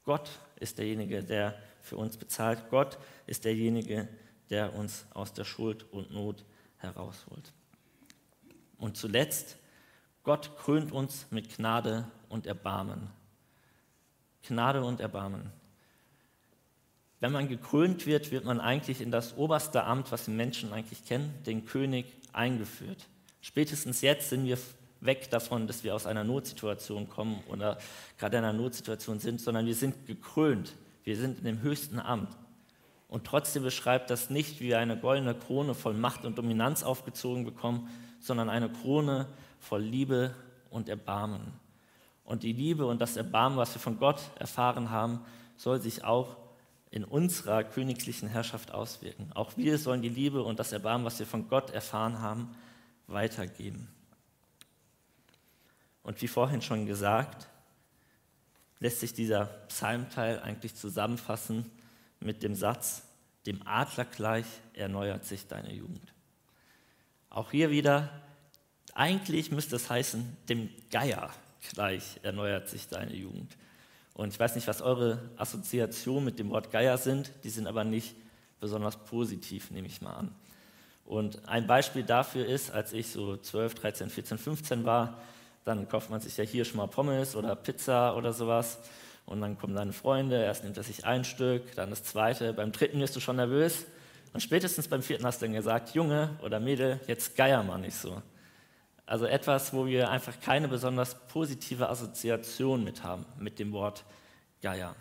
Gott 0.07 0.31
ist 0.59 0.79
derjenige, 0.79 1.23
der 1.23 1.55
für 1.89 1.97
uns 1.97 2.17
bezahlt. 2.17 2.71
Gott 2.71 2.99
ist 3.27 3.45
derjenige, 3.45 4.09
der 4.51 4.75
uns 4.75 5.07
aus 5.13 5.33
der 5.33 5.45
Schuld 5.45 5.91
und 5.93 6.13
Not 6.13 6.45
herausholt. 6.77 7.53
Und 8.79 8.97
zuletzt, 8.97 9.57
Gott 10.23 10.57
krönt 10.57 10.93
uns 10.93 11.27
mit 11.31 11.57
Gnade 11.57 12.07
und 12.29 12.47
Erbarmen. 12.47 13.11
Gnade 14.47 14.85
und 14.85 15.01
Erbarmen. 15.01 15.51
Wenn 17.21 17.33
man 17.33 17.49
gekrönt 17.49 18.07
wird, 18.07 18.31
wird 18.31 18.45
man 18.45 18.61
eigentlich 18.61 19.01
in 19.01 19.11
das 19.11 19.37
oberste 19.37 19.83
Amt, 19.85 20.13
was 20.13 20.27
die 20.27 20.31
Menschen 20.31 20.73
eigentlich 20.73 21.05
kennen, 21.05 21.35
den 21.47 21.65
König, 21.65 22.07
eingeführt. 22.33 23.09
Spätestens 23.41 24.03
jetzt 24.03 24.29
sind 24.29 24.45
wir 24.45 24.59
weg 25.01 25.31
davon, 25.31 25.67
dass 25.67 25.83
wir 25.83 25.95
aus 25.95 26.07
einer 26.07 26.25
Notsituation 26.25 27.09
kommen 27.09 27.43
oder 27.49 27.79
gerade 28.19 28.39
in 28.39 28.45
einer 28.45 28.53
Notsituation 28.53 29.19
sind, 29.19 29.41
sondern 29.41 29.67
wir 29.67 29.75
sind 29.75 30.07
gekrönt. 30.07 30.75
Wir 31.09 31.17
sind 31.17 31.39
in 31.39 31.45
dem 31.45 31.63
höchsten 31.63 32.01
Amt. 32.01 32.37
Und 33.09 33.25
trotzdem 33.25 33.63
beschreibt 33.63 34.11
das 34.11 34.29
nicht, 34.29 34.61
wie 34.61 34.67
wir 34.67 34.79
eine 34.79 35.01
goldene 35.01 35.35
Krone 35.35 35.73
voll 35.73 35.95
Macht 35.95 36.27
und 36.27 36.37
Dominanz 36.37 36.83
aufgezogen 36.83 37.47
bekommen, 37.47 37.89
sondern 38.21 38.51
eine 38.51 38.69
Krone 38.69 39.27
voll 39.59 39.81
Liebe 39.81 40.35
und 40.69 40.91
Erbarmen. 40.91 41.55
Und 42.25 42.43
die 42.43 42.53
Liebe 42.53 42.85
und 42.85 43.01
das 43.01 43.17
Erbarmen, 43.17 43.57
was 43.57 43.75
wir 43.75 43.81
von 43.81 43.99
Gott 43.99 44.21
erfahren 44.39 44.91
haben, 44.91 45.21
soll 45.57 45.81
sich 45.81 46.05
auch 46.05 46.37
in 46.91 47.05
unserer 47.05 47.65
königlichen 47.65 48.29
Herrschaft 48.29 48.73
auswirken. 48.73 49.31
Auch 49.35 49.57
wir 49.57 49.79
sollen 49.79 50.03
die 50.03 50.11
Liebe 50.11 50.43
und 50.43 50.59
das 50.59 50.73
Erbarmen, 50.73 51.07
was 51.07 51.19
wir 51.19 51.27
von 51.27 51.49
Gott 51.49 51.71
erfahren 51.71 52.21
haben, 52.21 52.55
weitergeben. 53.07 53.89
Und 56.03 56.21
wie 56.21 56.29
vorhin 56.29 56.61
schon 56.61 56.85
gesagt, 56.85 57.49
lässt 58.81 59.01
sich 59.01 59.13
dieser 59.13 59.47
Psalmteil 59.69 60.41
eigentlich 60.41 60.75
zusammenfassen 60.75 61.67
mit 62.21 62.43
dem 62.43 62.55
Satz, 62.55 63.03
dem 63.47 63.67
Adler 63.67 64.05
gleich 64.05 64.47
erneuert 64.75 65.25
sich 65.25 65.47
deine 65.47 65.73
Jugend. 65.73 66.13
Auch 67.31 67.51
hier 67.51 67.71
wieder, 67.71 68.11
eigentlich 68.95 69.51
müsste 69.51 69.77
es 69.77 69.91
heißen, 69.91 70.37
dem 70.49 70.71
Geier 70.91 71.31
gleich 71.73 72.21
erneuert 72.23 72.69
sich 72.69 72.89
deine 72.89 73.15
Jugend. 73.15 73.57
Und 74.15 74.33
ich 74.33 74.41
weiß 74.41 74.57
nicht, 74.57 74.67
was 74.67 74.83
eure 74.83 75.31
Assoziationen 75.37 76.25
mit 76.25 76.39
dem 76.39 76.51
Wort 76.51 76.73
Geier 76.73 76.99
sind, 76.99 77.31
die 77.45 77.51
sind 77.51 77.67
aber 77.67 77.85
nicht 77.85 78.17
besonders 78.61 78.97
positiv, 79.05 79.71
nehme 79.71 79.87
ich 79.87 80.03
mal 80.03 80.15
an. 80.15 80.35
Und 81.05 81.49
ein 81.49 81.67
Beispiel 81.67 82.03
dafür 82.03 82.45
ist, 82.45 82.71
als 82.71 82.93
ich 82.93 83.09
so 83.09 83.37
12, 83.37 83.75
13, 83.75 84.11
14, 84.11 84.39
15 84.39 84.85
war, 84.85 85.23
dann 85.69 85.89
kauft 85.89 86.11
man 86.11 86.21
sich 86.21 86.37
ja 86.37 86.45
hier 86.45 86.65
schon 86.65 86.79
mal 86.79 86.89
Pommes 86.89 87.37
oder 87.37 87.55
Pizza 87.55 88.17
oder 88.17 88.33
sowas. 88.33 88.79
Und 89.27 89.43
dann 89.43 89.59
kommen 89.59 89.75
deine 89.75 89.93
Freunde, 89.93 90.43
erst 90.43 90.65
nimmt 90.65 90.79
er 90.79 90.83
sich 90.83 91.05
ein 91.05 91.25
Stück, 91.25 91.75
dann 91.77 91.91
das 91.91 92.03
zweite, 92.03 92.55
beim 92.55 92.73
dritten 92.73 92.99
wirst 92.99 93.15
du 93.15 93.21
schon 93.21 93.37
nervös. 93.37 93.85
Und 94.33 94.41
spätestens 94.41 94.89
beim 94.89 95.03
vierten 95.03 95.27
hast 95.27 95.43
du 95.43 95.47
dann 95.47 95.55
gesagt, 95.55 95.95
Junge 95.95 96.39
oder 96.43 96.61
Mädel, 96.61 97.01
jetzt 97.07 97.37
geier 97.37 97.63
mal 97.63 97.79
nicht 97.79 97.97
so. 97.97 98.23
Also 99.05 99.27
etwas, 99.27 99.73
wo 99.75 99.87
wir 99.87 100.11
einfach 100.11 100.41
keine 100.41 100.69
besonders 100.69 101.15
positive 101.29 101.89
Assoziation 101.89 102.85
mit 102.85 103.03
haben, 103.03 103.27
mit 103.39 103.59
dem 103.59 103.73
Wort 103.73 104.05
Geier. 104.61 104.97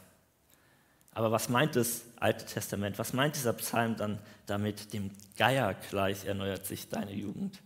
Aber 1.11 1.31
was 1.31 1.49
meint 1.49 1.75
das 1.75 2.03
Alte 2.19 2.45
Testament? 2.45 2.99
Was 2.99 3.13
meint 3.13 3.35
dieser 3.35 3.53
Psalm 3.53 3.95
dann 3.95 4.19
damit, 4.45 4.93
dem 4.93 5.11
Geier 5.35 5.73
gleich 5.89 6.25
erneuert 6.25 6.65
sich 6.65 6.89
deine 6.89 7.13
Jugend? 7.13 7.59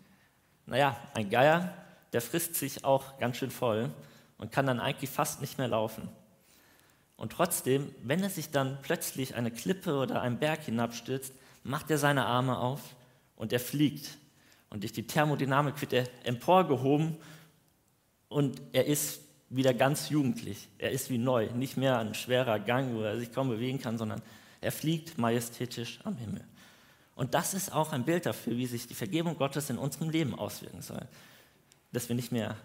Naja, 0.66 0.96
ein 1.14 1.30
Geier, 1.30 1.74
der 2.14 2.22
frisst 2.22 2.56
sich 2.56 2.84
auch 2.84 3.18
ganz 3.20 3.38
schön 3.38 3.52
voll 3.52 3.92
und 4.38 4.52
kann 4.52 4.66
dann 4.66 4.80
eigentlich 4.80 5.10
fast 5.10 5.42
nicht 5.42 5.58
mehr 5.58 5.68
laufen. 5.68 6.10
Und 7.16 7.34
trotzdem, 7.34 7.94
wenn 8.04 8.24
er 8.24 8.30
sich 8.30 8.50
dann 8.50 8.80
plötzlich 8.82 9.36
eine 9.36 9.52
Klippe 9.52 9.96
oder 9.96 10.22
einen 10.22 10.40
Berg 10.40 10.64
hinabstürzt, 10.64 11.34
macht 11.64 11.92
er 11.92 11.98
seine 11.98 12.26
Arme 12.26 12.58
auf 12.58 12.82
und 13.36 13.54
er 13.54 13.60
fliegt 13.60 14.18
und 14.72 14.84
durch 14.84 14.94
die 14.94 15.06
Thermodynamik 15.06 15.80
wird 15.82 15.94
er 15.94 16.08
emporgehoben 16.24 17.18
und 18.30 18.62
er 18.72 18.86
ist 18.88 19.22
wieder 19.50 19.74
ganz 19.74 20.10
jugendlich. 20.10 20.70
Er 20.78 20.92
ist 20.92 21.10
wie 21.10 21.18
neu, 21.18 21.50
nicht 21.54 21.76
mehr 21.76 22.00
ein 22.00 22.14
schwerer 22.16 22.58
Gang, 22.58 22.96
wo 22.96 23.02
er 23.02 23.20
sich 23.20 23.34
kaum 23.34 23.50
bewegen 23.50 23.82
kann, 23.82 23.98
sondern 23.98 24.22
er 24.62 24.72
fliegt 24.72 25.18
majestätisch 25.18 26.00
am 26.06 26.16
Himmel. 26.16 26.46
Und 27.16 27.34
das 27.34 27.54
ist 27.54 27.74
auch 27.74 27.92
ein 27.92 28.06
Bild 28.06 28.26
dafür, 28.26 28.56
wie 28.56 28.66
sich 28.66 28.88
die 28.88 28.94
Vergebung 28.94 29.38
Gottes 29.38 29.70
in 29.70 29.78
unserem 29.78 30.10
Leben 30.10 30.34
auswirken 30.34 30.82
soll. 30.82 31.06
Dass 31.92 32.10
wir 32.10 32.16
nicht 32.16 32.32
mehr 32.32 32.56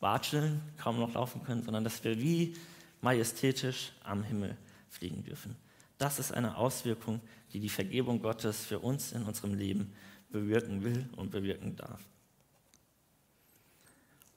watscheln, 0.00 0.60
kaum 0.78 0.98
noch 0.98 1.14
laufen 1.14 1.42
können, 1.44 1.62
sondern 1.62 1.84
dass 1.84 2.02
wir 2.04 2.18
wie 2.20 2.54
majestätisch 3.00 3.92
am 4.02 4.22
Himmel 4.22 4.56
fliegen 4.88 5.22
dürfen. 5.24 5.56
Das 5.98 6.18
ist 6.18 6.32
eine 6.32 6.56
Auswirkung, 6.56 7.20
die 7.52 7.60
die 7.60 7.68
Vergebung 7.68 8.20
Gottes 8.20 8.64
für 8.64 8.80
uns 8.80 9.12
in 9.12 9.22
unserem 9.22 9.54
Leben 9.54 9.92
bewirken 10.30 10.82
will 10.82 11.08
und 11.16 11.30
bewirken 11.30 11.76
darf. 11.76 12.00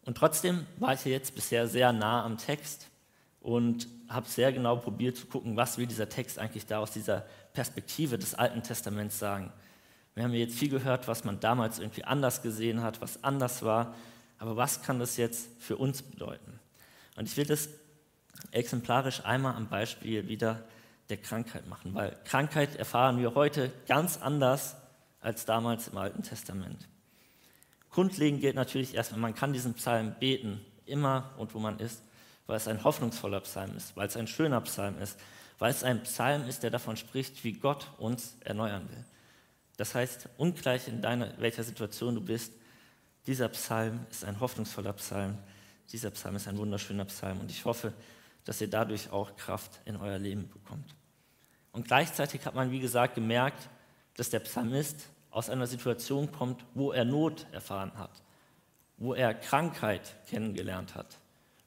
Und 0.04 0.18
trotzdem 0.18 0.68
war 0.78 0.94
ich 0.94 1.04
jetzt 1.06 1.34
bisher 1.34 1.68
sehr 1.68 1.92
nah 1.92 2.24
am 2.24 2.38
Text 2.38 2.88
und 3.42 3.88
habe 4.08 4.28
sehr 4.28 4.52
genau 4.52 4.76
probiert 4.76 5.18
zu 5.18 5.26
gucken, 5.26 5.56
was 5.56 5.78
will 5.78 5.88
dieser 5.88 6.10
Text 6.10 6.38
eigentlich 6.38 6.68
da 6.68 6.80
aus 6.80 6.92
dieser 6.92 7.26
Perspektive 7.54 8.18
des 8.18 8.36
Alten 8.36 8.62
Testaments 8.62 9.18
sagen. 9.18 9.52
Wir 10.16 10.24
haben 10.24 10.34
jetzt 10.34 10.58
viel 10.58 10.70
gehört, 10.70 11.10
was 11.10 11.26
man 11.26 11.42
damals 11.42 11.80
irgendwie 11.80 12.06
anders 12.06 12.42
gesehen 12.42 12.82
hat, 12.82 13.02
was 13.02 13.24
anders 13.24 13.64
war, 13.64 13.94
aber 14.38 14.56
was 14.56 14.82
kann 14.82 14.98
das 14.98 15.18
jetzt 15.18 15.50
für 15.60 15.76
uns 15.76 16.02
bedeuten? 16.02 16.60
Und 17.18 17.28
ich 17.28 17.36
will 17.36 17.46
das 17.46 17.70
exemplarisch 18.52 19.24
einmal 19.26 19.56
am 19.56 19.68
Beispiel 19.68 20.28
wieder 20.30 20.64
der 21.10 21.18
Krankheit 21.18 21.68
machen, 21.68 21.94
weil 21.94 22.18
Krankheit 22.24 22.76
erfahren 22.78 23.20
wir 23.20 23.36
heute 23.36 23.72
ganz 23.88 24.18
anders 24.18 24.76
als 25.20 25.46
damals 25.46 25.90
im 25.90 25.98
Alten 25.98 26.24
Testament. 26.24 26.88
Grundlegend 27.92 28.42
gilt 28.42 28.56
natürlich 28.56 28.96
erstmal, 28.96 29.20
man 29.20 29.36
kann 29.36 29.54
diesen 29.54 29.74
Psalm 29.74 30.16
beten, 30.20 30.62
immer 30.86 31.32
und 31.38 31.54
wo 31.54 31.60
man 31.60 31.80
ist, 31.80 32.02
weil 32.48 32.58
es 32.58 32.68
ein 32.68 32.84
hoffnungsvoller 32.84 33.42
Psalm 33.42 33.76
ist, 33.76 33.96
weil 33.98 34.08
es 34.08 34.16
ein 34.16 34.28
schöner 34.28 34.62
Psalm 34.62 34.98
ist, 35.02 35.20
weil 35.60 35.72
es 35.72 35.84
ein 35.84 36.04
Psalm 36.04 36.48
ist, 36.48 36.64
der 36.64 36.70
davon 36.70 36.96
spricht, 36.96 37.44
wie 37.44 37.54
Gott 37.54 37.90
uns 37.98 38.38
erneuern 38.42 38.88
will. 38.90 39.04
Das 39.78 39.96
heißt, 39.96 40.30
ungleich 40.38 40.88
in 40.88 41.02
deiner, 41.02 41.38
welcher 41.38 41.64
Situation 41.64 42.16
du 42.16 42.22
bist, 42.22 42.54
dieser 43.28 43.50
Psalm 43.50 44.06
ist 44.10 44.24
ein 44.24 44.40
hoffnungsvoller 44.40 44.94
Psalm, 44.94 45.38
dieser 45.92 46.12
Psalm 46.12 46.36
ist 46.36 46.48
ein 46.48 46.58
wunderschöner 46.58 47.06
Psalm 47.06 47.40
und 47.40 47.52
ich 47.52 47.66
hoffe, 47.66 47.94
dass 48.46 48.62
ihr 48.62 48.70
dadurch 48.70 49.10
auch 49.12 49.36
Kraft 49.36 49.82
in 49.86 49.96
euer 49.98 50.20
Leben 50.20 50.50
bekommt. 50.50 50.96
Und 51.72 51.88
gleichzeitig 51.88 52.46
hat 52.46 52.56
man, 52.56 52.72
wie 52.72 52.80
gesagt, 52.80 53.16
gemerkt, 53.16 53.70
dass 54.16 54.30
der 54.30 54.40
Psalmist 54.40 55.08
aus 55.30 55.50
einer 55.50 55.68
Situation 55.68 56.32
kommt, 56.32 56.64
wo 56.74 56.92
er 56.92 57.04
Not 57.04 57.46
erfahren 57.52 57.92
hat, 57.98 58.22
wo 58.98 59.14
er 59.14 59.34
Krankheit 59.34 60.16
kennengelernt 60.28 60.96
hat, 60.96 61.18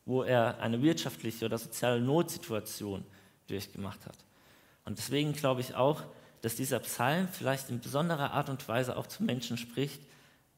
wo 0.06 0.22
er 0.22 0.58
eine 0.60 0.80
wirtschaftliche 0.80 1.44
oder 1.44 1.58
soziale 1.58 2.00
Notsituation 2.00 3.04
durchgemacht 3.48 4.06
hat. 4.06 4.16
Und 4.86 4.96
deswegen 4.96 5.34
glaube 5.34 5.60
ich 5.60 5.74
auch, 5.74 6.02
dass 6.42 6.56
dieser 6.56 6.78
Psalm 6.80 7.28
vielleicht 7.28 7.70
in 7.70 7.80
besonderer 7.80 8.32
Art 8.32 8.48
und 8.48 8.66
Weise 8.68 8.96
auch 8.96 9.06
zu 9.06 9.22
Menschen 9.22 9.58
spricht, 9.58 10.00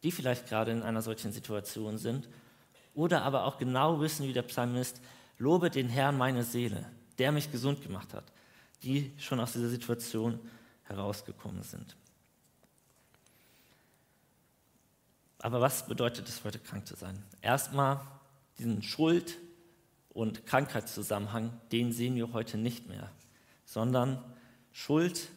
die 0.02 0.12
vielleicht 0.12 0.48
gerade 0.48 0.72
in 0.72 0.82
einer 0.82 1.02
solchen 1.02 1.32
Situation 1.32 1.98
sind 1.98 2.28
oder 2.94 3.22
aber 3.22 3.44
auch 3.44 3.58
genau 3.58 4.00
wissen, 4.00 4.26
wie 4.26 4.32
der 4.32 4.42
Psalmist, 4.42 5.00
Lobe 5.38 5.70
den 5.70 5.88
Herrn 5.88 6.18
meine 6.18 6.44
Seele, 6.44 6.84
der 7.18 7.32
mich 7.32 7.50
gesund 7.50 7.82
gemacht 7.82 8.12
hat, 8.12 8.24
die 8.82 9.12
schon 9.18 9.40
aus 9.40 9.52
dieser 9.52 9.68
Situation 9.68 10.38
herausgekommen 10.84 11.62
sind. 11.62 11.96
Aber 15.38 15.60
was 15.60 15.86
bedeutet 15.86 16.28
es 16.28 16.44
heute 16.44 16.58
krank 16.58 16.86
zu 16.86 16.96
sein? 16.96 17.22
Erstmal 17.40 18.00
diesen 18.58 18.82
Schuld- 18.82 19.38
und 20.10 20.44
Krankheitszusammenhang, 20.44 21.58
den 21.72 21.92
sehen 21.92 22.16
wir 22.16 22.32
heute 22.32 22.58
nicht 22.58 22.88
mehr, 22.88 23.10
sondern 23.64 24.22
Schuld, 24.72 25.28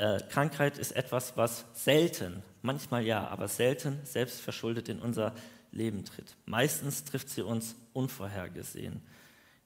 äh, 0.00 0.18
Krankheit 0.30 0.78
ist 0.78 0.92
etwas, 0.92 1.36
was 1.36 1.66
selten, 1.74 2.42
manchmal 2.62 3.04
ja, 3.04 3.28
aber 3.28 3.48
selten 3.48 3.98
selbstverschuldet 4.04 4.88
in 4.88 4.98
unser 4.98 5.34
Leben 5.72 6.06
tritt. 6.06 6.36
Meistens 6.46 7.04
trifft 7.04 7.28
sie 7.28 7.42
uns 7.42 7.76
unvorhergesehen. 7.92 9.02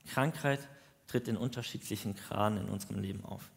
Krankheit 0.09 0.59
tritt 1.07 1.29
in 1.29 1.37
unterschiedlichen 1.37 2.17
Kranen 2.17 2.67
in 2.67 2.69
unserem 2.69 2.99
Leben 2.99 3.25
auf. 3.25 3.49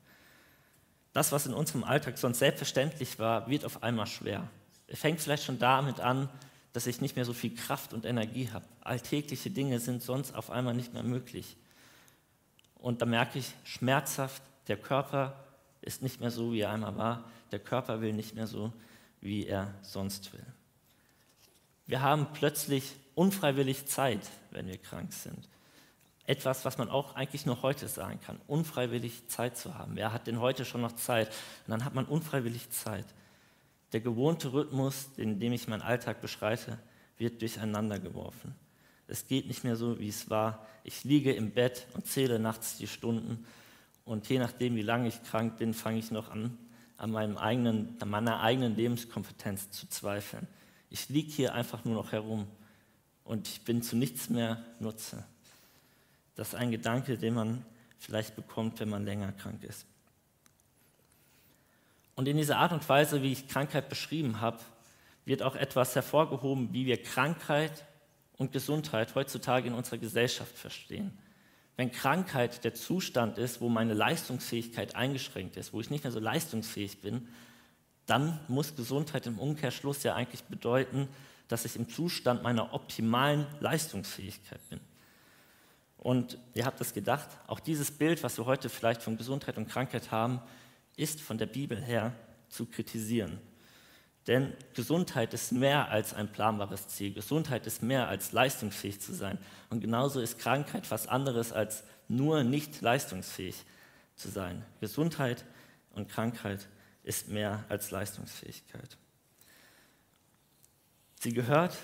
Das, 1.13 1.31
was 1.31 1.47
in 1.47 1.55
unserem 1.55 1.83
Alltag 1.83 2.19
sonst 2.19 2.37
selbstverständlich 2.37 3.17
war, 3.17 3.49
wird 3.49 3.65
auf 3.65 3.81
einmal 3.81 4.05
schwer. 4.05 4.47
Es 4.85 4.99
fängt 4.99 5.19
vielleicht 5.19 5.45
schon 5.45 5.57
damit 5.57 5.99
an, 5.99 6.29
dass 6.73 6.85
ich 6.85 7.01
nicht 7.01 7.15
mehr 7.15 7.25
so 7.25 7.33
viel 7.33 7.55
Kraft 7.55 7.91
und 7.91 8.05
Energie 8.05 8.51
habe. 8.51 8.65
Alltägliche 8.81 9.49
Dinge 9.49 9.79
sind 9.79 10.03
sonst 10.03 10.35
auf 10.35 10.51
einmal 10.51 10.75
nicht 10.75 10.93
mehr 10.93 11.01
möglich. 11.01 11.57
Und 12.75 13.01
da 13.01 13.07
merke 13.07 13.39
ich 13.39 13.51
schmerzhaft, 13.63 14.43
der 14.67 14.77
Körper 14.77 15.46
ist 15.81 16.01
nicht 16.01 16.19
mehr 16.19 16.31
so, 16.31 16.51
wie 16.51 16.61
er 16.61 16.71
einmal 16.71 16.97
war. 16.97 17.23
Der 17.51 17.59
Körper 17.59 18.01
will 18.01 18.13
nicht 18.13 18.35
mehr 18.35 18.47
so, 18.47 18.73
wie 19.21 19.45
er 19.45 19.73
sonst 19.81 20.33
will. 20.33 20.45
Wir 21.85 22.01
haben 22.01 22.27
plötzlich 22.33 22.93
unfreiwillig 23.15 23.85
Zeit, 23.85 24.29
wenn 24.51 24.67
wir 24.67 24.77
krank 24.77 25.13
sind. 25.13 25.47
Etwas, 26.25 26.65
was 26.65 26.77
man 26.77 26.89
auch 26.89 27.15
eigentlich 27.15 27.45
nur 27.45 27.61
heute 27.61 27.87
sagen 27.87 28.19
kann, 28.19 28.37
unfreiwillig 28.47 29.27
Zeit 29.29 29.57
zu 29.57 29.75
haben. 29.75 29.95
Wer 29.95 30.11
hat 30.11 30.27
denn 30.27 30.41
heute 30.41 30.65
schon 30.65 30.81
noch 30.81 30.91
Zeit? 30.91 31.29
Und 31.65 31.71
dann 31.71 31.85
hat 31.85 31.95
man 31.95 32.05
unfreiwillig 32.05 32.69
Zeit. 32.69 33.05
Der 33.93 34.01
gewohnte 34.01 34.51
Rhythmus, 34.51 35.07
in 35.15 35.39
dem 35.39 35.53
ich 35.53 35.69
meinen 35.69 35.81
Alltag 35.81 36.19
beschreite, 36.19 36.77
wird 37.17 37.41
durcheinander 37.41 37.99
geworfen. 37.99 38.53
Es 39.07 39.25
geht 39.27 39.47
nicht 39.47 39.63
mehr 39.63 39.77
so, 39.77 39.99
wie 39.99 40.09
es 40.09 40.29
war. 40.29 40.67
Ich 40.83 41.05
liege 41.05 41.31
im 41.31 41.51
Bett 41.51 41.87
und 41.93 42.05
zähle 42.05 42.39
nachts 42.39 42.77
die 42.77 42.87
Stunden. 42.87 43.45
Und 44.07 44.29
je 44.29 44.39
nachdem, 44.39 44.77
wie 44.77 44.83
lange 44.83 45.09
ich 45.09 45.21
krank 45.23 45.57
bin, 45.57 45.73
fange 45.73 45.99
ich 45.99 46.11
noch 46.11 46.31
an, 46.31 46.57
an, 46.95 47.11
meinem 47.11 47.37
eigenen, 47.37 47.97
an 47.99 48.09
meiner 48.09 48.39
eigenen 48.39 48.73
Lebenskompetenz 48.73 49.69
zu 49.71 49.85
zweifeln. 49.89 50.47
Ich 50.89 51.09
liege 51.09 51.29
hier 51.29 51.53
einfach 51.53 51.83
nur 51.83 51.95
noch 51.95 52.13
herum 52.13 52.47
und 53.25 53.49
ich 53.49 53.65
bin 53.65 53.81
zu 53.81 53.97
nichts 53.97 54.29
mehr 54.29 54.63
Nutze. 54.79 55.25
Das 56.35 56.49
ist 56.49 56.55
ein 56.55 56.71
Gedanke, 56.71 57.17
den 57.17 57.33
man 57.33 57.65
vielleicht 57.99 58.37
bekommt, 58.37 58.79
wenn 58.79 58.87
man 58.87 59.03
länger 59.03 59.33
krank 59.33 59.61
ist. 59.65 59.85
Und 62.15 62.29
in 62.29 62.37
dieser 62.37 62.59
Art 62.59 62.71
und 62.71 62.87
Weise, 62.87 63.21
wie 63.21 63.33
ich 63.33 63.49
Krankheit 63.49 63.89
beschrieben 63.89 64.39
habe, 64.39 64.59
wird 65.25 65.43
auch 65.43 65.57
etwas 65.57 65.95
hervorgehoben, 65.95 66.71
wie 66.71 66.85
wir 66.85 67.03
Krankheit 67.03 67.83
und 68.37 68.53
Gesundheit 68.53 69.15
heutzutage 69.15 69.67
in 69.67 69.73
unserer 69.73 69.97
Gesellschaft 69.97 70.57
verstehen. 70.57 71.11
Wenn 71.77 71.91
Krankheit 71.91 72.63
der 72.63 72.73
Zustand 72.73 73.37
ist, 73.37 73.61
wo 73.61 73.69
meine 73.69 73.93
Leistungsfähigkeit 73.93 74.95
eingeschränkt 74.95 75.57
ist, 75.57 75.73
wo 75.73 75.79
ich 75.79 75.91
nicht 75.91 76.03
mehr 76.03 76.11
so 76.11 76.19
leistungsfähig 76.19 77.01
bin, 77.01 77.27
dann 78.07 78.39
muss 78.47 78.75
Gesundheit 78.75 79.27
im 79.27 79.37
Umkehrschluss 79.37 80.01
ja 80.03 80.15
eigentlich 80.15 80.43
bedeuten, 80.43 81.07
dass 81.47 81.65
ich 81.65 81.75
im 81.75 81.87
Zustand 81.87 82.41
meiner 82.41 82.73
optimalen 82.73 83.45
Leistungsfähigkeit 83.59 84.59
bin. 84.69 84.79
Und 85.97 86.37
ihr 86.53 86.65
habt 86.65 86.81
es 86.81 86.93
gedacht, 86.93 87.29
auch 87.47 87.59
dieses 87.59 87.91
Bild, 87.91 88.23
was 88.23 88.37
wir 88.37 88.45
heute 88.45 88.69
vielleicht 88.69 89.03
von 89.03 89.17
Gesundheit 89.17 89.57
und 89.57 89.69
Krankheit 89.69 90.11
haben, 90.11 90.41
ist 90.95 91.21
von 91.21 91.37
der 91.37 91.45
Bibel 91.45 91.79
her 91.81 92.13
zu 92.49 92.65
kritisieren. 92.65 93.39
Denn 94.27 94.53
Gesundheit 94.73 95.33
ist 95.33 95.53
mehr 95.53 95.89
als 95.89 96.13
ein 96.13 96.29
planbares 96.29 96.89
Ziel. 96.89 97.13
Gesundheit 97.13 97.65
ist 97.65 97.81
mehr 97.81 98.09
als 98.09 98.33
leistungsfähig 98.33 98.99
zu 98.99 99.13
sein. 99.13 99.37
Und 99.69 99.79
genauso 99.79 100.19
ist 100.19 100.37
Krankheit 100.37 100.91
was 100.91 101.07
anderes 101.07 101.53
als 101.53 101.83
nur 102.09 102.43
nicht 102.43 102.81
leistungsfähig 102.81 103.63
zu 104.15 104.29
sein. 104.29 104.65
Gesundheit 104.81 105.45
und 105.91 106.09
Krankheit 106.09 106.67
ist 107.03 107.29
mehr 107.29 107.63
als 107.69 107.91
Leistungsfähigkeit. 107.91 108.97
Sie 111.19 111.33
gehört 111.33 111.77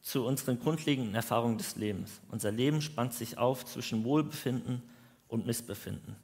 zu 0.00 0.24
unseren 0.26 0.58
grundlegenden 0.58 1.14
Erfahrungen 1.14 1.58
des 1.58 1.76
Lebens. 1.76 2.20
Unser 2.30 2.50
Leben 2.50 2.80
spannt 2.80 3.12
sich 3.14 3.36
auf 3.38 3.64
zwischen 3.66 4.04
Wohlbefinden 4.04 4.82
und 5.28 5.46
Missbefinden. 5.46 6.16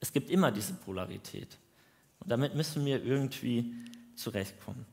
Es 0.00 0.12
gibt 0.12 0.30
immer 0.30 0.50
diese 0.50 0.74
Polarität. 0.74 1.58
Und 2.20 2.30
damit 2.30 2.54
müssen 2.54 2.84
wir 2.84 3.04
irgendwie 3.04 3.72
zurechtkommen. 4.16 4.86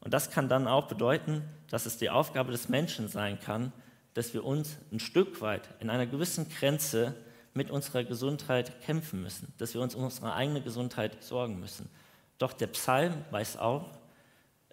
Und 0.00 0.12
das 0.12 0.30
kann 0.30 0.48
dann 0.48 0.66
auch 0.66 0.88
bedeuten, 0.88 1.42
dass 1.70 1.86
es 1.86 1.96
die 1.96 2.10
Aufgabe 2.10 2.52
des 2.52 2.68
Menschen 2.68 3.08
sein 3.08 3.38
kann, 3.38 3.72
dass 4.14 4.34
wir 4.34 4.44
uns 4.44 4.76
ein 4.90 5.00
Stück 5.00 5.40
weit 5.40 5.68
in 5.80 5.90
einer 5.90 6.06
gewissen 6.06 6.48
Grenze 6.48 7.14
mit 7.54 7.70
unserer 7.70 8.04
Gesundheit 8.04 8.80
kämpfen 8.82 9.22
müssen, 9.22 9.52
dass 9.58 9.74
wir 9.74 9.80
uns 9.80 9.94
um 9.94 10.04
unsere 10.04 10.32
eigene 10.32 10.62
Gesundheit 10.62 11.22
sorgen 11.22 11.60
müssen. 11.60 11.88
Doch 12.38 12.52
der 12.52 12.66
Psalm 12.68 13.24
weiß 13.30 13.58
auch, 13.58 13.90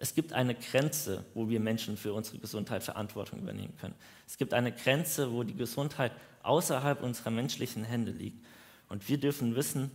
es 0.02 0.14
gibt 0.14 0.32
eine 0.32 0.54
Grenze, 0.54 1.24
wo 1.34 1.48
wir 1.50 1.60
Menschen 1.60 1.98
für 1.98 2.14
unsere 2.14 2.38
Gesundheit 2.38 2.82
Verantwortung 2.82 3.38
übernehmen 3.38 3.76
können. 3.78 3.94
Es 4.26 4.38
gibt 4.38 4.54
eine 4.54 4.72
Grenze, 4.72 5.30
wo 5.30 5.42
die 5.42 5.54
Gesundheit 5.54 6.12
außerhalb 6.42 7.02
unserer 7.02 7.30
menschlichen 7.30 7.84
Hände 7.84 8.10
liegt. 8.10 8.42
Und 8.88 9.06
wir 9.08 9.20
dürfen 9.20 9.54
wissen, 9.54 9.90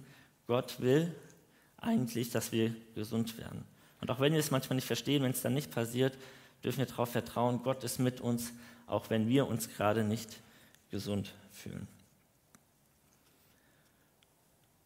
Gott 0.45 0.79
will 0.79 1.13
eigentlich, 1.77 2.29
dass 2.29 2.51
wir 2.51 2.75
gesund 2.93 3.39
werden. 3.39 3.65
Und 4.01 4.11
auch 4.11 4.19
wenn 4.19 4.33
wir 4.33 4.39
es 4.39 4.51
manchmal 4.51 4.75
nicht 4.75 4.87
verstehen, 4.87 5.23
wenn 5.23 5.31
es 5.31 5.41
dann 5.41 5.53
nicht 5.53 5.71
passiert, 5.71 6.17
dürfen 6.63 6.79
wir 6.79 6.85
darauf 6.85 7.11
vertrauen, 7.11 7.61
Gott 7.63 7.83
ist 7.83 7.99
mit 7.99 8.21
uns, 8.21 8.51
auch 8.87 9.09
wenn 9.09 9.27
wir 9.27 9.47
uns 9.47 9.69
gerade 9.69 10.03
nicht 10.03 10.37
gesund 10.91 11.33
fühlen. 11.51 11.87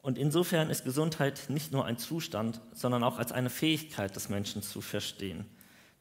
Und 0.01 0.17
insofern 0.17 0.69
ist 0.69 0.85
Gesundheit 0.85 1.49
nicht 1.49 1.71
nur 1.71 1.85
ein 1.85 1.97
Zustand, 1.97 2.61
sondern 2.73 3.03
auch 3.03 3.17
als 3.17 3.31
eine 3.31 3.49
Fähigkeit 3.49 4.15
des 4.15 4.29
Menschen 4.29 4.61
zu 4.61 4.81
verstehen. 4.81 5.45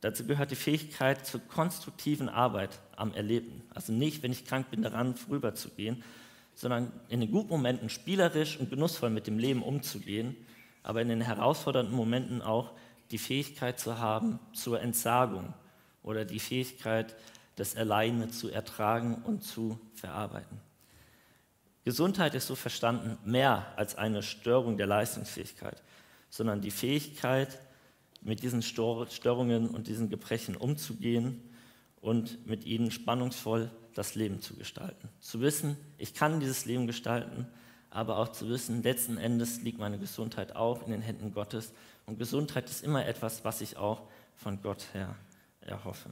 Dazu 0.00 0.24
gehört 0.24 0.52
die 0.52 0.56
Fähigkeit 0.56 1.26
zur 1.26 1.40
konstruktiven 1.40 2.28
Arbeit 2.28 2.78
am 2.94 3.12
Erleben. 3.14 3.62
Also 3.74 3.92
nicht, 3.92 4.22
wenn 4.22 4.30
ich 4.30 4.44
krank 4.44 4.70
bin, 4.70 4.82
daran 4.82 5.16
vorüberzugehen, 5.16 6.04
sondern 6.54 6.92
in 7.08 7.20
den 7.20 7.32
guten 7.32 7.48
Momenten 7.48 7.88
spielerisch 7.88 8.58
und 8.58 8.70
genussvoll 8.70 9.10
mit 9.10 9.26
dem 9.26 9.38
Leben 9.38 9.62
umzugehen, 9.62 10.36
aber 10.84 11.02
in 11.02 11.08
den 11.08 11.20
herausfordernden 11.20 11.94
Momenten 11.94 12.42
auch 12.42 12.72
die 13.10 13.18
Fähigkeit 13.18 13.78
zu 13.78 13.98
haben 13.98 14.38
zur 14.52 14.80
Entsagung 14.80 15.54
oder 16.02 16.24
die 16.24 16.40
Fähigkeit, 16.40 17.16
das 17.56 17.74
Erleidende 17.74 18.28
zu 18.28 18.50
ertragen 18.50 19.22
und 19.24 19.42
zu 19.42 19.80
verarbeiten. 19.94 20.60
Gesundheit 21.84 22.34
ist 22.34 22.46
so 22.46 22.54
verstanden 22.54 23.18
mehr 23.24 23.66
als 23.76 23.96
eine 23.96 24.22
Störung 24.22 24.76
der 24.76 24.86
Leistungsfähigkeit, 24.86 25.82
sondern 26.28 26.60
die 26.60 26.70
Fähigkeit, 26.70 27.58
mit 28.20 28.42
diesen 28.42 28.62
Störungen 28.62 29.68
und 29.70 29.86
diesen 29.86 30.10
Gebrechen 30.10 30.56
umzugehen 30.56 31.42
und 32.00 32.46
mit 32.46 32.64
ihnen 32.64 32.90
spannungsvoll 32.90 33.70
das 33.94 34.14
Leben 34.14 34.40
zu 34.40 34.54
gestalten. 34.54 35.08
Zu 35.20 35.40
wissen, 35.40 35.76
ich 35.98 36.14
kann 36.14 36.40
dieses 36.40 36.64
Leben 36.64 36.86
gestalten, 36.86 37.46
aber 37.90 38.18
auch 38.18 38.28
zu 38.28 38.48
wissen, 38.48 38.82
letzten 38.82 39.18
Endes 39.18 39.62
liegt 39.62 39.78
meine 39.78 39.98
Gesundheit 39.98 40.54
auch 40.54 40.84
in 40.84 40.92
den 40.92 41.00
Händen 41.00 41.32
Gottes. 41.32 41.72
Und 42.08 42.18
Gesundheit 42.18 42.70
ist 42.70 42.82
immer 42.82 43.04
etwas, 43.04 43.44
was 43.44 43.60
ich 43.60 43.76
auch 43.76 44.08
von 44.34 44.62
Gott 44.62 44.86
her 44.94 45.14
erhoffe. 45.60 46.08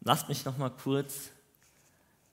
Lasst 0.00 0.28
mich 0.28 0.44
noch 0.44 0.58
mal 0.58 0.70
kurz 0.70 1.30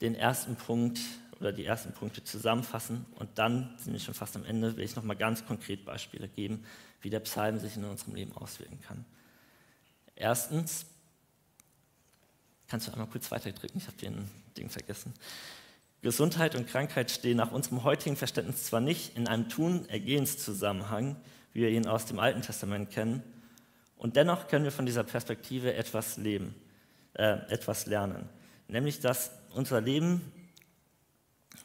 den 0.02 0.16
ersten 0.16 0.56
Punkt 0.56 1.00
oder 1.40 1.54
die 1.54 1.64
ersten 1.64 1.94
Punkte 1.94 2.24
zusammenfassen 2.24 3.06
und 3.18 3.38
dann 3.38 3.78
sind 3.78 3.94
wir 3.94 4.00
schon 4.00 4.16
fast 4.16 4.36
am 4.36 4.46
Ende, 4.46 4.76
will 4.78 4.84
ich 4.84 4.96
noch 4.96 5.04
mal 5.04 5.16
ganz 5.16 5.46
konkret 5.46 5.86
Beispiele 5.86 6.28
geben, 6.28 6.66
wie 7.02 7.12
der 7.12 7.20
Psalm 7.20 7.60
sich 7.60 7.78
in 7.78 7.86
unserem 7.86 8.16
Leben 8.16 8.36
auswirken 8.36 8.82
kann. 8.82 9.06
Erstens, 10.16 10.88
kannst 12.68 12.88
du 12.88 12.94
einmal 12.94 13.08
kurz 13.08 13.30
weiterdrücken, 13.30 13.78
ich 13.78 13.86
habe 13.86 13.98
den 13.98 14.28
Ding 14.58 14.72
vergessen. 14.72 15.14
Gesundheit 16.02 16.56
und 16.56 16.68
Krankheit 16.68 17.12
stehen 17.12 17.38
nach 17.38 17.52
unserem 17.52 17.84
heutigen 17.84 18.16
Verständnis 18.16 18.66
zwar 18.66 18.82
nicht 18.82 19.16
in 19.16 19.28
einem 19.28 19.50
Tun-Ergehens-Zusammenhang, 19.50 21.16
wie 21.54 21.62
wir 21.62 21.70
ihn 21.70 21.88
aus 21.88 22.06
dem 22.06 22.20
Alten 22.20 22.42
Testament 22.42 22.90
kennen, 22.90 23.24
und 24.02 24.16
dennoch 24.16 24.48
können 24.48 24.66
wir 24.66 24.72
von 24.72 24.88
dieser 24.88 25.04
Perspektive 25.04 25.76
etwas 25.76 26.18
leben, 26.18 26.56
äh, 27.14 27.34
etwas 27.50 27.86
lernen. 27.86 28.28
Nämlich, 28.68 29.00
dass 29.00 29.30
unser 29.54 29.80
Leben 29.80 30.22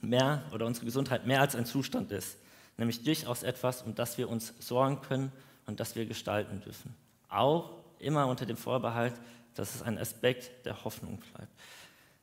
mehr 0.02 0.42
oder 0.52 0.66
unsere 0.66 0.84
Gesundheit 0.84 1.26
mehr 1.26 1.40
als 1.40 1.56
ein 1.56 1.64
Zustand 1.64 2.12
ist. 2.12 2.36
Nämlich 2.76 3.02
durchaus 3.02 3.42
etwas, 3.42 3.80
um 3.80 3.94
das 3.94 4.18
wir 4.18 4.28
uns 4.28 4.52
sorgen 4.58 5.00
können 5.00 5.32
und 5.64 5.80
das 5.80 5.96
wir 5.96 6.04
gestalten 6.04 6.60
dürfen. 6.60 6.94
Auch 7.30 7.70
immer 8.00 8.26
unter 8.26 8.44
dem 8.44 8.58
Vorbehalt, 8.58 9.14
dass 9.54 9.74
es 9.74 9.80
ein 9.80 9.96
Aspekt 9.96 10.66
der 10.66 10.84
Hoffnung 10.84 11.22
bleibt. 11.32 11.52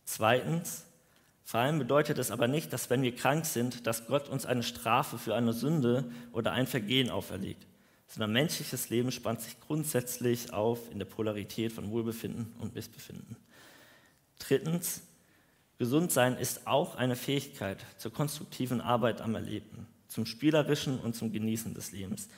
Zweitens, 0.06 0.86
vor 1.44 1.60
allem 1.60 1.78
bedeutet 1.78 2.18
es 2.18 2.32
aber 2.32 2.48
nicht, 2.48 2.72
dass 2.72 2.90
wenn 2.90 3.02
wir 3.02 3.16
krank 3.16 3.46
sind, 3.46 3.86
dass 3.86 4.08
Gott 4.08 4.30
uns 4.30 4.46
eine 4.46 4.64
Strafe 4.64 5.18
für 5.18 5.36
eine 5.36 5.54
Sünde 5.54 6.06
oder 6.32 6.54
ein 6.54 6.68
Vergehen 6.68 7.10
auferlegt, 7.10 7.68
sondern 8.08 8.32
menschliches 8.32 8.90
Leben 8.90 9.12
spannt 9.12 9.42
sich 9.42 9.60
grundsätzlich 9.60 10.54
auf 10.54 10.90
in 10.92 11.00
der 11.00 11.06
Polarität 11.06 11.74
von 11.74 11.92
Wohlbefinden 11.92 12.54
und 12.60 12.76
Missbefinden. 12.76 13.36
Drittens, 14.40 15.02
gesund 15.78 16.12
sein 16.12 16.38
ist 16.38 16.66
auch 16.66 16.96
eine 16.96 17.16
Fähigkeit 17.16 17.86
zur 17.98 18.14
konstruktiven 18.14 18.80
Arbeit 18.80 19.20
am 19.20 19.36
Erlebten, 19.36 19.88
zum 20.08 20.26
spielerischen 20.26 21.00
und 21.00 21.16
zum 21.16 21.32
Genießen 21.34 21.74
des 21.74 21.92
Lebens, 21.92 22.30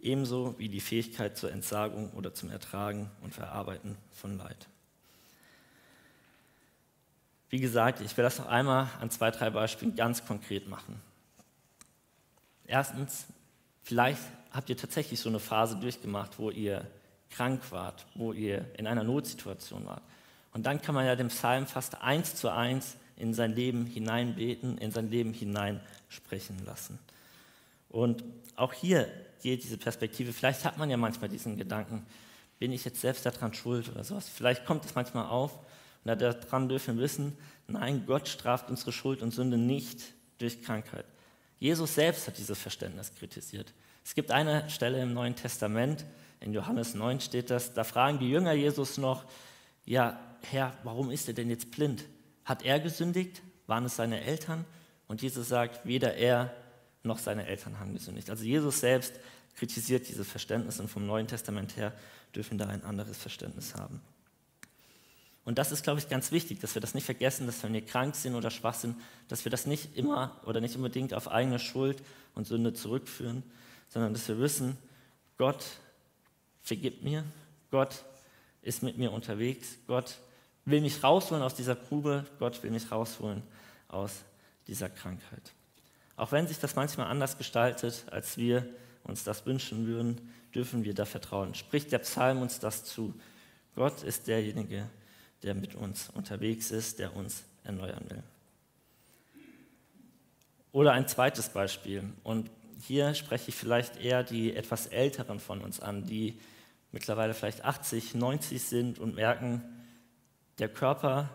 ebenso 0.00 0.58
wie 0.58 0.68
die 0.68 0.80
Fähigkeit 0.80 1.36
zur 1.36 1.52
Entsagung 1.52 2.10
oder 2.12 2.32
zum 2.32 2.50
Ertragen 2.50 3.10
und 3.22 3.34
Verarbeiten 3.34 3.96
von 4.12 4.38
Leid. 4.38 4.68
Wie 7.48 7.60
gesagt, 7.60 8.00
ich 8.00 8.16
will 8.16 8.24
das 8.24 8.38
noch 8.38 8.46
einmal 8.46 8.88
an 9.00 9.10
zwei, 9.10 9.30
drei 9.30 9.50
Beispielen 9.50 9.94
ganz 9.94 10.24
konkret 10.24 10.68
machen. 10.68 11.00
Erstens, 12.66 13.26
vielleicht 13.82 14.20
habt 14.50 14.68
ihr 14.68 14.76
tatsächlich 14.76 15.20
so 15.20 15.28
eine 15.28 15.38
Phase 15.38 15.76
durchgemacht, 15.76 16.38
wo 16.38 16.50
ihr 16.50 16.86
krank 17.30 17.60
wart, 17.70 18.06
wo 18.14 18.32
ihr 18.32 18.64
in 18.76 18.86
einer 18.86 19.04
Notsituation 19.04 19.86
wart. 19.86 20.02
Und 20.52 20.64
dann 20.66 20.80
kann 20.80 20.94
man 20.94 21.06
ja 21.06 21.14
dem 21.16 21.28
Psalm 21.28 21.66
fast 21.66 22.02
eins 22.02 22.34
zu 22.34 22.48
eins 22.48 22.96
in 23.16 23.34
sein 23.34 23.54
Leben 23.54 23.86
hineinbeten, 23.86 24.78
in 24.78 24.90
sein 24.90 25.10
Leben 25.10 25.32
hineinsprechen 25.32 26.64
lassen. 26.64 26.98
Und 27.88 28.24
auch 28.56 28.72
hier 28.72 29.08
geht 29.42 29.62
diese 29.62 29.78
Perspektive, 29.78 30.32
vielleicht 30.32 30.64
hat 30.64 30.78
man 30.78 30.90
ja 30.90 30.96
manchmal 30.96 31.28
diesen 31.28 31.56
Gedanken, 31.56 32.06
bin 32.58 32.72
ich 32.72 32.84
jetzt 32.84 33.00
selbst 33.00 33.26
daran 33.26 33.52
schuld 33.54 33.88
oder 33.90 34.02
sowas. 34.02 34.28
Vielleicht 34.28 34.64
kommt 34.64 34.84
es 34.84 34.94
manchmal 34.94 35.26
auf 35.26 35.58
und 36.08 36.20
daran 36.20 36.68
dürfen 36.68 36.96
wir 36.96 37.02
wissen, 37.02 37.36
nein, 37.66 38.04
Gott 38.06 38.28
straft 38.28 38.70
unsere 38.70 38.92
Schuld 38.92 39.22
und 39.22 39.32
Sünde 39.32 39.56
nicht 39.56 40.00
durch 40.38 40.62
Krankheit. 40.62 41.06
Jesus 41.58 41.94
selbst 41.94 42.26
hat 42.26 42.38
dieses 42.38 42.58
Verständnis 42.58 43.14
kritisiert. 43.14 43.72
Es 44.04 44.14
gibt 44.14 44.30
eine 44.30 44.68
Stelle 44.70 45.02
im 45.02 45.12
Neuen 45.14 45.34
Testament, 45.34 46.04
in 46.40 46.52
Johannes 46.52 46.94
9 46.94 47.20
steht 47.20 47.50
das, 47.50 47.72
da 47.72 47.82
fragen 47.82 48.18
die 48.18 48.30
Jünger 48.30 48.52
Jesus 48.52 48.98
noch, 48.98 49.24
ja, 49.84 50.20
Herr, 50.42 50.74
warum 50.84 51.10
ist 51.10 51.28
er 51.28 51.34
denn 51.34 51.50
jetzt 51.50 51.70
blind? 51.70 52.04
Hat 52.44 52.62
er 52.64 52.78
gesündigt? 52.78 53.42
Waren 53.66 53.86
es 53.86 53.96
seine 53.96 54.20
Eltern? 54.20 54.64
Und 55.08 55.22
Jesus 55.22 55.48
sagt, 55.48 55.84
weder 55.86 56.14
er 56.14 56.54
noch 57.02 57.18
seine 57.18 57.46
Eltern 57.46 57.78
haben 57.80 57.94
gesündigt. 57.94 58.30
Also 58.30 58.44
Jesus 58.44 58.80
selbst 58.80 59.14
kritisiert 59.56 60.08
dieses 60.08 60.28
Verständnis 60.28 60.78
und 60.78 60.88
vom 60.88 61.06
Neuen 61.06 61.26
Testament 61.26 61.76
her 61.76 61.92
dürfen 62.34 62.58
da 62.58 62.66
ein 62.66 62.84
anderes 62.84 63.16
Verständnis 63.16 63.74
haben. 63.74 64.00
Und 65.46 65.58
das 65.58 65.70
ist, 65.70 65.84
glaube 65.84 66.00
ich, 66.00 66.08
ganz 66.08 66.32
wichtig, 66.32 66.58
dass 66.58 66.74
wir 66.74 66.80
das 66.80 66.92
nicht 66.92 67.04
vergessen, 67.04 67.46
dass 67.46 67.62
wenn 67.62 67.72
wir 67.72 67.86
krank 67.86 68.16
sind 68.16 68.34
oder 68.34 68.50
schwach 68.50 68.74
sind, 68.74 68.96
dass 69.28 69.44
wir 69.44 69.50
das 69.50 69.64
nicht 69.64 69.96
immer 69.96 70.40
oder 70.44 70.60
nicht 70.60 70.74
unbedingt 70.74 71.14
auf 71.14 71.30
eigene 71.30 71.60
Schuld 71.60 72.02
und 72.34 72.48
Sünde 72.48 72.74
zurückführen, 72.74 73.44
sondern 73.88 74.12
dass 74.12 74.26
wir 74.26 74.40
wissen, 74.40 74.76
Gott 75.38 75.64
vergibt 76.62 77.04
mir, 77.04 77.24
Gott 77.70 78.04
ist 78.60 78.82
mit 78.82 78.98
mir 78.98 79.12
unterwegs, 79.12 79.78
Gott 79.86 80.16
will 80.64 80.80
mich 80.80 81.04
rausholen 81.04 81.44
aus 81.44 81.54
dieser 81.54 81.76
Grube, 81.76 82.26
Gott 82.40 82.60
will 82.64 82.72
mich 82.72 82.90
rausholen 82.90 83.44
aus 83.86 84.22
dieser 84.66 84.88
Krankheit. 84.88 85.52
Auch 86.16 86.32
wenn 86.32 86.48
sich 86.48 86.58
das 86.58 86.74
manchmal 86.74 87.06
anders 87.06 87.38
gestaltet, 87.38 88.04
als 88.10 88.36
wir 88.36 88.68
uns 89.04 89.22
das 89.22 89.46
wünschen 89.46 89.86
würden, 89.86 90.32
dürfen 90.52 90.82
wir 90.82 90.92
da 90.94 91.04
vertrauen. 91.04 91.54
Spricht 91.54 91.92
der 91.92 92.00
Psalm 92.00 92.42
uns 92.42 92.58
das 92.58 92.82
zu. 92.82 93.14
Gott 93.76 94.02
ist 94.02 94.26
derjenige, 94.26 94.78
der 94.78 94.88
der 95.42 95.54
mit 95.54 95.74
uns 95.74 96.10
unterwegs 96.10 96.70
ist, 96.70 96.98
der 96.98 97.14
uns 97.14 97.44
erneuern 97.64 98.04
will. 98.08 98.22
Oder 100.72 100.92
ein 100.92 101.08
zweites 101.08 101.48
Beispiel. 101.48 102.04
Und 102.22 102.50
hier 102.82 103.14
spreche 103.14 103.48
ich 103.48 103.54
vielleicht 103.54 103.96
eher 103.96 104.22
die 104.22 104.54
etwas 104.54 104.86
Älteren 104.86 105.40
von 105.40 105.62
uns 105.62 105.80
an, 105.80 106.04
die 106.04 106.38
mittlerweile 106.92 107.34
vielleicht 107.34 107.64
80, 107.64 108.14
90 108.14 108.62
sind 108.62 108.98
und 108.98 109.14
merken, 109.14 109.62
der 110.58 110.68
Körper, 110.68 111.30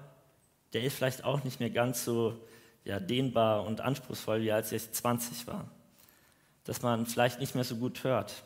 der 0.74 0.84
ist 0.84 0.96
vielleicht 0.96 1.24
auch 1.24 1.44
nicht 1.44 1.60
mehr 1.60 1.70
ganz 1.70 2.06
so 2.06 2.40
ja, 2.84 3.00
dehnbar 3.00 3.66
und 3.66 3.82
anspruchsvoll, 3.82 4.42
wie 4.42 4.52
als 4.52 4.72
ich 4.72 4.92
20 4.92 5.48
war. 5.48 5.70
Dass 6.64 6.82
man 6.82 7.06
vielleicht 7.06 7.40
nicht 7.40 7.56
mehr 7.56 7.64
so 7.64 7.76
gut 7.76 8.04
hört, 8.04 8.44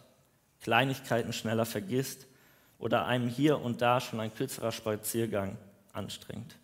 Kleinigkeiten 0.62 1.34
schneller 1.34 1.66
vergisst 1.66 2.28
oder 2.80 3.06
einem 3.06 3.28
hier 3.28 3.62
und 3.62 3.82
da 3.82 4.02
schon 4.02 4.20
ein 4.20 4.34
kürzerer 4.34 4.72
Spaziergang 4.72 5.58
anstrengt. 5.94 6.56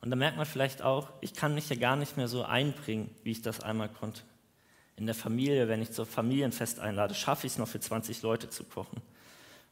Und 0.00 0.10
da 0.10 0.16
merkt 0.16 0.36
man 0.36 0.46
vielleicht 0.46 0.82
auch, 0.82 1.08
ich 1.20 1.34
kann 1.34 1.54
mich 1.54 1.68
ja 1.68 1.76
gar 1.76 1.96
nicht 1.96 2.16
mehr 2.16 2.28
so 2.28 2.42
einbringen, 2.42 3.10
wie 3.22 3.30
ich 3.30 3.42
das 3.42 3.60
einmal 3.60 3.88
konnte. 3.88 4.22
In 4.96 5.06
der 5.06 5.14
Familie, 5.14 5.68
wenn 5.68 5.82
ich 5.82 5.92
zur 5.92 6.06
Familienfest 6.06 6.78
einlade, 6.78 7.14
schaffe 7.14 7.46
ich 7.46 7.54
es 7.54 7.58
noch 7.58 7.68
für 7.68 7.80
20 7.80 8.22
Leute 8.22 8.50
zu 8.50 8.64
kochen. 8.64 9.00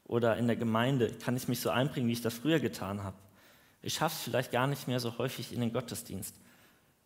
Oder 0.05 0.37
in 0.37 0.47
der 0.47 0.57
Gemeinde 0.57 1.13
kann 1.13 1.37
ich 1.37 1.49
mich 1.49 1.61
so 1.61 1.71
einbringen, 1.71 2.09
wie 2.09 2.13
ich 2.13 2.23
das 2.23 2.35
früher 2.35 2.61
getan 2.61 3.03
habe. 3.03 3.17
Ich 3.83 3.95
schaffe 3.95 4.17
es 4.17 4.23
vielleicht 4.23 4.53
gar 4.53 4.67
nicht 4.67 4.89
mehr 4.89 5.01
so 5.01 5.19
häufig 5.19 5.53
in 5.53 5.61
den 5.61 5.73
Gottesdienst. 5.73 6.35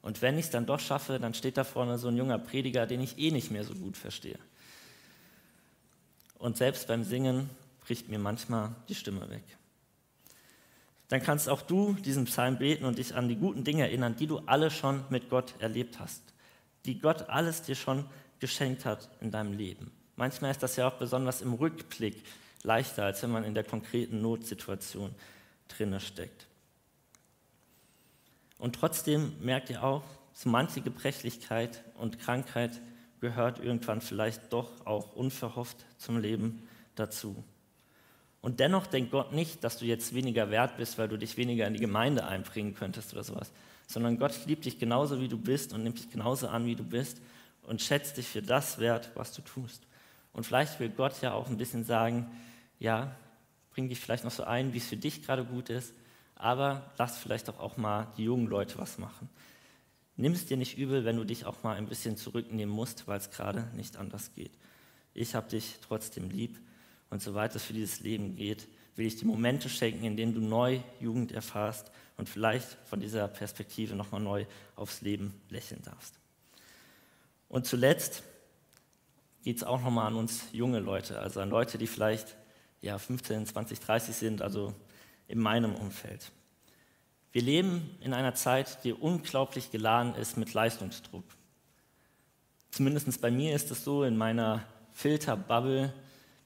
Und 0.02 0.22
wenn 0.22 0.38
ich 0.38 0.46
es 0.46 0.50
dann 0.50 0.66
doch 0.66 0.78
schaffe, 0.80 1.18
dann 1.18 1.34
steht 1.34 1.56
da 1.56 1.64
vorne 1.64 1.98
so 1.98 2.08
ein 2.08 2.16
junger 2.16 2.38
Prediger, 2.38 2.86
den 2.86 3.00
ich 3.00 3.18
eh 3.18 3.32
nicht 3.32 3.50
mehr 3.50 3.64
so 3.64 3.74
gut 3.74 3.96
verstehe. 3.96 4.38
Und 6.38 6.56
selbst 6.56 6.86
beim 6.86 7.02
Singen 7.02 7.50
bricht 7.86 8.08
mir 8.08 8.18
manchmal 8.18 8.74
die 8.88 8.96
Stimme 8.96 9.30
weg. 9.30 9.44
Dann 11.08 11.22
kannst 11.22 11.48
auch 11.48 11.62
du 11.62 11.92
diesen 11.92 12.24
Psalm 12.24 12.58
beten 12.58 12.84
und 12.84 12.98
dich 12.98 13.14
an 13.14 13.28
die 13.28 13.36
guten 13.36 13.62
Dinge 13.62 13.84
erinnern, 13.84 14.16
die 14.16 14.26
du 14.26 14.38
alle 14.46 14.72
schon 14.72 15.04
mit 15.08 15.30
Gott 15.30 15.54
erlebt 15.60 16.00
hast, 16.00 16.20
die 16.84 16.98
Gott 16.98 17.28
alles 17.28 17.62
dir 17.62 17.76
schon 17.76 18.04
geschenkt 18.40 18.84
hat 18.84 19.08
in 19.20 19.30
deinem 19.30 19.52
Leben. 19.52 19.92
Manchmal 20.16 20.50
ist 20.50 20.64
das 20.64 20.74
ja 20.74 20.88
auch 20.88 20.94
besonders 20.94 21.42
im 21.42 21.52
Rückblick 21.52 22.24
leichter, 22.64 23.04
als 23.04 23.22
wenn 23.22 23.30
man 23.30 23.44
in 23.44 23.54
der 23.54 23.62
konkreten 23.62 24.20
Notsituation 24.20 25.14
drinne 25.68 26.00
steckt. 26.00 26.48
Und 28.58 28.74
trotzdem 28.74 29.32
merkt 29.40 29.70
ihr 29.70 29.84
auch, 29.84 30.02
so 30.32 30.48
manche 30.48 30.80
Gebrechlichkeit 30.80 31.84
und 31.94 32.18
Krankheit 32.18 32.80
gehört 33.20 33.60
irgendwann 33.60 34.00
vielleicht 34.00 34.52
doch 34.52 34.84
auch 34.86 35.14
unverhofft 35.14 35.76
zum 35.98 36.18
Leben 36.18 36.66
dazu. 36.96 37.44
Und 38.46 38.60
dennoch 38.60 38.86
denkt 38.86 39.10
Gott 39.10 39.32
nicht, 39.32 39.64
dass 39.64 39.76
du 39.76 39.86
jetzt 39.86 40.14
weniger 40.14 40.52
wert 40.52 40.76
bist, 40.76 40.98
weil 40.98 41.08
du 41.08 41.16
dich 41.16 41.36
weniger 41.36 41.66
in 41.66 41.74
die 41.74 41.80
Gemeinde 41.80 42.28
einbringen 42.28 42.76
könntest 42.76 43.12
oder 43.12 43.24
sowas, 43.24 43.50
sondern 43.88 44.20
Gott 44.20 44.46
liebt 44.46 44.66
dich 44.66 44.78
genauso, 44.78 45.20
wie 45.20 45.26
du 45.26 45.36
bist 45.36 45.72
und 45.72 45.82
nimmt 45.82 45.98
dich 45.98 46.10
genauso 46.10 46.46
an, 46.46 46.64
wie 46.64 46.76
du 46.76 46.84
bist 46.84 47.20
und 47.64 47.82
schätzt 47.82 48.18
dich 48.18 48.28
für 48.28 48.42
das 48.42 48.78
wert, 48.78 49.10
was 49.16 49.32
du 49.32 49.42
tust. 49.42 49.82
Und 50.32 50.46
vielleicht 50.46 50.78
will 50.78 50.90
Gott 50.90 51.20
ja 51.22 51.32
auch 51.32 51.48
ein 51.48 51.56
bisschen 51.56 51.82
sagen, 51.82 52.30
ja, 52.78 53.16
bring 53.72 53.88
dich 53.88 53.98
vielleicht 53.98 54.22
noch 54.22 54.30
so 54.30 54.44
ein, 54.44 54.72
wie 54.72 54.78
es 54.78 54.86
für 54.86 54.96
dich 54.96 55.24
gerade 55.24 55.44
gut 55.44 55.68
ist, 55.68 55.92
aber 56.36 56.88
lass 56.98 57.18
vielleicht 57.18 57.48
doch 57.48 57.58
auch 57.58 57.76
mal 57.76 58.06
die 58.16 58.22
jungen 58.22 58.46
Leute 58.46 58.78
was 58.78 58.96
machen. 58.96 59.28
Nimm 60.14 60.34
es 60.34 60.46
dir 60.46 60.56
nicht 60.56 60.78
übel, 60.78 61.04
wenn 61.04 61.16
du 61.16 61.24
dich 61.24 61.46
auch 61.46 61.64
mal 61.64 61.74
ein 61.74 61.88
bisschen 61.88 62.16
zurücknehmen 62.16 62.72
musst, 62.72 63.08
weil 63.08 63.18
es 63.18 63.32
gerade 63.32 63.68
nicht 63.74 63.96
anders 63.96 64.30
geht. 64.36 64.52
Ich 65.14 65.34
habe 65.34 65.48
dich 65.48 65.78
trotzdem 65.82 66.30
lieb 66.30 66.60
und 67.10 67.22
soweit 67.22 67.54
es 67.54 67.64
für 67.64 67.72
dieses 67.72 68.00
Leben 68.00 68.36
geht, 68.36 68.66
will 68.96 69.06
ich 69.06 69.16
die 69.16 69.24
Momente 69.24 69.68
schenken, 69.68 70.04
in 70.04 70.16
denen 70.16 70.34
du 70.34 70.40
neu 70.40 70.80
Jugend 71.00 71.32
erfährst 71.32 71.90
und 72.16 72.28
vielleicht 72.28 72.78
von 72.86 73.00
dieser 73.00 73.28
Perspektive 73.28 73.94
nochmal 73.94 74.20
neu 74.20 74.46
aufs 74.74 75.02
Leben 75.02 75.40
lächeln 75.50 75.82
darfst. 75.82 76.14
Und 77.48 77.66
zuletzt 77.66 78.22
geht 79.44 79.58
es 79.58 79.64
auch 79.64 79.80
nochmal 79.80 80.08
an 80.08 80.16
uns 80.16 80.44
junge 80.52 80.80
Leute, 80.80 81.20
also 81.20 81.40
an 81.40 81.50
Leute, 81.50 81.78
die 81.78 81.86
vielleicht 81.86 82.36
ja, 82.80 82.98
15, 82.98 83.46
20, 83.46 83.80
30 83.80 84.16
sind, 84.16 84.42
also 84.42 84.74
in 85.28 85.38
meinem 85.38 85.74
Umfeld. 85.74 86.32
Wir 87.32 87.42
leben 87.42 87.96
in 88.00 88.14
einer 88.14 88.34
Zeit, 88.34 88.82
die 88.84 88.92
unglaublich 88.92 89.70
geladen 89.70 90.14
ist 90.14 90.36
mit 90.36 90.54
Leistungsdruck. 90.54 91.24
Zumindest 92.70 93.20
bei 93.20 93.30
mir 93.30 93.54
ist 93.54 93.70
es 93.70 93.84
so, 93.84 94.04
in 94.04 94.16
meiner 94.16 94.64
Filterbubble 94.92 95.92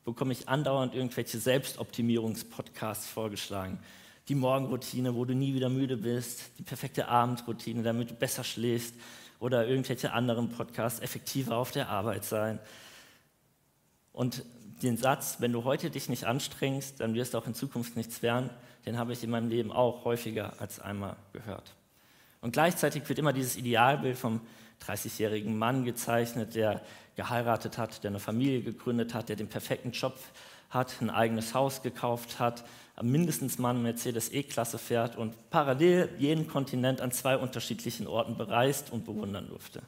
bekomme 0.05 0.33
ich 0.33 0.49
andauernd 0.49 0.95
irgendwelche 0.95 1.39
Selbstoptimierungspodcasts 1.39 3.07
vorgeschlagen. 3.07 3.79
Die 4.29 4.35
Morgenroutine, 4.35 5.15
wo 5.15 5.25
du 5.25 5.35
nie 5.35 5.55
wieder 5.55 5.69
müde 5.69 5.97
bist, 5.97 6.51
die 6.59 6.63
perfekte 6.63 7.09
Abendroutine, 7.09 7.83
damit 7.83 8.11
du 8.11 8.15
besser 8.15 8.45
schläfst 8.45 8.95
oder 9.39 9.67
irgendwelche 9.67 10.13
anderen 10.13 10.51
Podcasts, 10.51 11.01
effektiver 11.01 11.57
auf 11.57 11.71
der 11.71 11.89
Arbeit 11.89 12.25
sein. 12.25 12.59
Und 14.13 14.45
den 14.83 14.97
Satz, 14.97 15.37
wenn 15.41 15.53
du 15.53 15.65
heute 15.65 15.91
dich 15.91 16.09
nicht 16.09 16.25
anstrengst, 16.25 17.01
dann 17.01 17.15
wirst 17.15 17.35
du 17.35 17.39
auch 17.39 17.47
in 17.47 17.55
Zukunft 17.55 17.97
nichts 17.97 18.23
werden, 18.23 18.51
den 18.87 18.99
habe 18.99 19.13
ich 19.13 19.23
in 19.23 19.31
meinem 19.31 19.49
Leben 19.49 19.73
auch 19.73 20.05
häufiger 20.05 20.55
als 20.59 20.81
einmal 20.81 21.17
gehört. 21.33 21.75
Und 22.41 22.53
gleichzeitig 22.53 23.09
wird 23.09 23.19
immer 23.19 23.33
dieses 23.33 23.57
Idealbild 23.57 24.17
vom 24.17 24.41
30-jährigen 24.87 25.59
Mann 25.59 25.85
gezeichnet, 25.85 26.55
der 26.55 26.83
geheiratet 27.17 27.79
hat, 27.79 28.03
der 28.03 28.11
eine 28.11 28.21
Familie 28.21 28.63
gegründet 28.63 29.15
hat, 29.15 29.29
der 29.29 29.37
den 29.37 29.49
perfekten 29.49 29.93
Job 29.93 30.19
hat, 30.71 31.01
ein 31.01 31.11
eigenes 31.11 31.55
Haus 31.55 31.83
gekauft 31.83 32.39
hat, 32.39 32.65
mindestens 33.03 33.59
mal 33.59 33.71
eine 33.71 33.81
Mercedes 33.81 34.33
E-Klasse 34.33 34.79
fährt 34.79 35.17
und 35.17 35.35
parallel 35.51 36.11
jeden 36.19 36.47
Kontinent 36.47 37.01
an 37.01 37.13
zwei 37.13 37.37
unterschiedlichen 37.37 38.07
Orten 38.07 38.37
bereist 38.37 38.93
und 38.93 39.05
bewundern 39.05 39.49
durfte. 39.49 39.83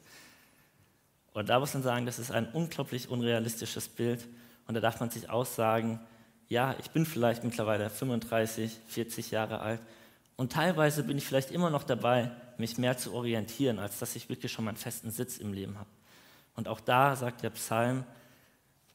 Und 1.33 1.49
da 1.49 1.59
muss 1.59 1.73
man 1.73 1.83
sagen, 1.83 2.05
das 2.05 2.19
ist 2.19 2.31
ein 2.31 2.47
unglaublich 2.51 3.09
unrealistisches 3.09 3.87
Bild. 3.87 4.27
Und 4.67 4.75
da 4.75 4.81
darf 4.81 4.99
man 4.99 5.09
sich 5.09 5.29
auch 5.29 5.45
sagen, 5.45 5.99
ja, 6.47 6.75
ich 6.79 6.91
bin 6.91 7.05
vielleicht 7.05 7.43
mittlerweile 7.43 7.89
35, 7.89 8.79
40 8.87 9.31
Jahre 9.31 9.59
alt 9.59 9.79
und 10.35 10.51
teilweise 10.51 11.03
bin 11.03 11.17
ich 11.17 11.25
vielleicht 11.25 11.51
immer 11.51 11.69
noch 11.69 11.83
dabei, 11.83 12.31
mich 12.57 12.77
mehr 12.77 12.97
zu 12.97 13.13
orientieren, 13.13 13.79
als 13.79 13.99
dass 13.99 14.15
ich 14.15 14.29
wirklich 14.29 14.51
schon 14.51 14.65
meinen 14.65 14.77
festen 14.77 15.11
Sitz 15.11 15.37
im 15.37 15.53
Leben 15.53 15.77
habe. 15.77 15.89
Und 16.55 16.67
auch 16.67 16.79
da 16.79 17.15
sagt 17.15 17.43
der 17.43 17.49
Psalm, 17.51 18.03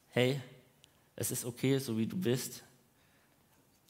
hey, 0.09 0.39
es 1.15 1.31
ist 1.31 1.45
okay, 1.45 1.77
so 1.79 1.97
wie 1.97 2.07
du 2.07 2.17
bist. 2.17 2.63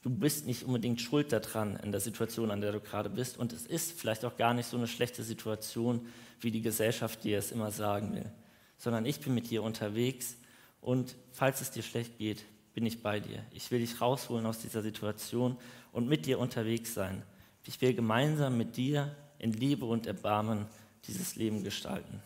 Du 0.02 0.10
bist 0.10 0.48
nicht 0.48 0.64
unbedingt 0.64 1.02
schuld 1.02 1.32
daran 1.32 1.76
in 1.78 1.92
der 1.92 2.00
Situation, 2.00 2.52
an 2.52 2.62
der 2.62 2.72
du 2.72 2.80
gerade 2.80 3.10
bist. 3.10 3.38
Und 3.38 3.54
es 3.54 3.66
ist 3.66 4.00
vielleicht 4.00 4.26
auch 4.26 4.38
gar 4.38 4.54
nicht 4.54 4.68
so 4.68 4.78
eine 4.78 4.88
schlechte 4.88 5.24
Situation, 5.24 6.08
wie 6.40 6.52
die 6.52 6.62
Gesellschaft 6.62 7.24
dir 7.24 7.38
es 7.38 7.52
immer 7.52 7.72
sagen 7.72 8.16
will. 8.16 8.32
Sondern 8.78 9.06
ich 9.06 9.20
bin 9.20 9.36
mit 9.36 9.50
dir 9.50 9.62
unterwegs 9.62 10.38
und 10.82 11.16
falls 11.32 11.62
es 11.62 11.72
dir 11.72 11.84
schlecht 11.84 12.18
geht, 12.18 12.46
bin 12.74 12.86
ich 12.86 13.04
bei 13.04 13.20
dir. 13.20 13.44
Ich 13.52 13.70
will 13.72 13.80
dich 13.80 14.00
rausholen 14.00 14.46
aus 14.46 14.60
dieser 14.60 14.82
Situation 14.82 15.58
und 15.92 16.08
mit 16.08 16.26
dir 16.26 16.40
unterwegs 16.40 16.94
sein. 16.94 17.24
Ich 17.66 17.82
will 17.82 17.94
gemeinsam 17.94 18.58
mit 18.58 18.78
dir 18.78 19.16
in 19.38 19.52
Liebe 19.54 19.86
und 19.86 20.08
Erbarmen 20.08 20.66
dieses 21.06 21.36
Leben 21.36 21.64
gestalten. 21.64 22.24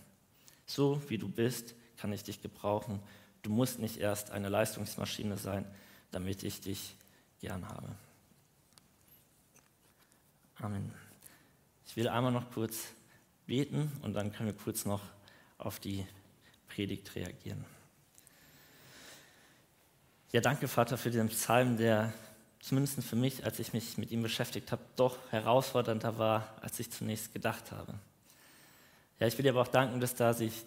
So 0.65 1.01
wie 1.09 1.17
du 1.17 1.29
bist, 1.29 1.75
kann 1.97 2.13
ich 2.13 2.23
dich 2.23 2.41
gebrauchen. 2.41 2.99
Du 3.41 3.49
musst 3.49 3.79
nicht 3.79 3.97
erst 3.97 4.31
eine 4.31 4.49
Leistungsmaschine 4.49 5.37
sein, 5.37 5.65
damit 6.11 6.43
ich 6.43 6.61
dich 6.61 6.95
gern 7.39 7.67
habe. 7.67 7.89
Amen. 10.55 10.93
Ich 11.85 11.95
will 11.95 12.07
einmal 12.07 12.31
noch 12.31 12.51
kurz 12.51 12.87
beten 13.45 13.91
und 14.01 14.13
dann 14.13 14.31
können 14.31 14.47
wir 14.47 14.57
kurz 14.57 14.85
noch 14.85 15.01
auf 15.57 15.79
die 15.79 16.05
Predigt 16.69 17.15
reagieren. 17.15 17.65
Ja, 20.31 20.41
danke, 20.41 20.67
Vater, 20.67 20.97
für 20.97 21.11
den 21.11 21.27
Psalm, 21.27 21.77
der 21.77 22.13
zumindest 22.59 23.03
für 23.03 23.15
mich, 23.15 23.45
als 23.45 23.59
ich 23.59 23.73
mich 23.73 23.97
mit 23.97 24.09
ihm 24.09 24.23
beschäftigt 24.23 24.71
habe, 24.71 24.81
doch 24.95 25.17
herausfordernder 25.31 26.17
war, 26.17 26.55
als 26.61 26.79
ich 26.79 26.89
zunächst 26.89 27.33
gedacht 27.33 27.71
habe. 27.71 27.93
Ja, 29.23 29.27
ich 29.27 29.37
will 29.37 29.43
dir 29.43 29.51
aber 29.51 29.61
auch 29.61 29.69
danken, 29.69 30.01
dass 30.01 30.15
da 30.15 30.33
sich 30.33 30.65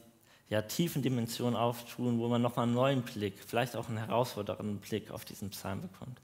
ja, 0.49 0.63
tiefen 0.63 1.03
Dimensionen 1.03 1.57
auftun, 1.57 2.19
wo 2.19 2.27
man 2.27 2.41
nochmal 2.41 2.63
einen 2.63 2.73
neuen 2.73 3.03
Blick, 3.03 3.35
vielleicht 3.47 3.77
auch 3.77 3.91
einen 3.91 3.99
herausfordernden 3.99 4.79
Blick 4.79 5.11
auf 5.11 5.27
diesen 5.27 5.51
Psalm 5.51 5.83
bekommt. 5.83 6.19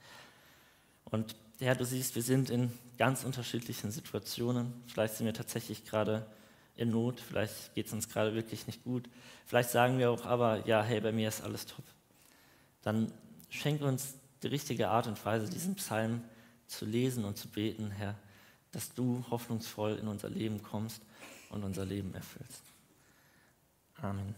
Und 1.04 1.36
ja, 1.60 1.74
du 1.74 1.84
siehst, 1.84 2.14
wir 2.14 2.22
sind 2.22 2.48
in 2.48 2.72
ganz 2.96 3.24
unterschiedlichen 3.24 3.90
Situationen. 3.90 4.72
Vielleicht 4.86 5.16
sind 5.16 5.26
wir 5.26 5.34
tatsächlich 5.34 5.84
gerade 5.84 6.24
in 6.74 6.90
Not, 6.90 7.20
vielleicht 7.20 7.74
geht 7.74 7.88
es 7.88 7.92
uns 7.92 8.08
gerade 8.08 8.34
wirklich 8.34 8.66
nicht 8.66 8.82
gut. 8.82 9.10
Vielleicht 9.44 9.68
sagen 9.68 9.98
wir 9.98 10.10
auch 10.10 10.24
aber, 10.24 10.66
ja, 10.66 10.82
hey, 10.82 11.02
bei 11.02 11.12
mir 11.12 11.28
ist 11.28 11.42
alles 11.42 11.66
top. 11.66 11.84
Dann 12.80 13.12
Schenke 13.50 13.84
uns 13.84 14.14
die 14.42 14.46
richtige 14.46 14.88
Art 14.88 15.06
und 15.06 15.22
Weise, 15.26 15.50
diesen 15.50 15.74
Psalm 15.74 16.22
zu 16.66 16.86
lesen 16.86 17.26
und 17.26 17.36
zu 17.36 17.48
beten, 17.48 17.90
Herr, 17.90 18.14
dass 18.70 18.94
du 18.94 19.22
hoffnungsvoll 19.28 19.98
in 19.98 20.08
unser 20.08 20.30
Leben 20.30 20.62
kommst 20.62 21.02
und 21.52 21.62
unser 21.62 21.84
Leben 21.84 22.12
erfüllst. 22.14 22.62
Amen. 24.00 24.34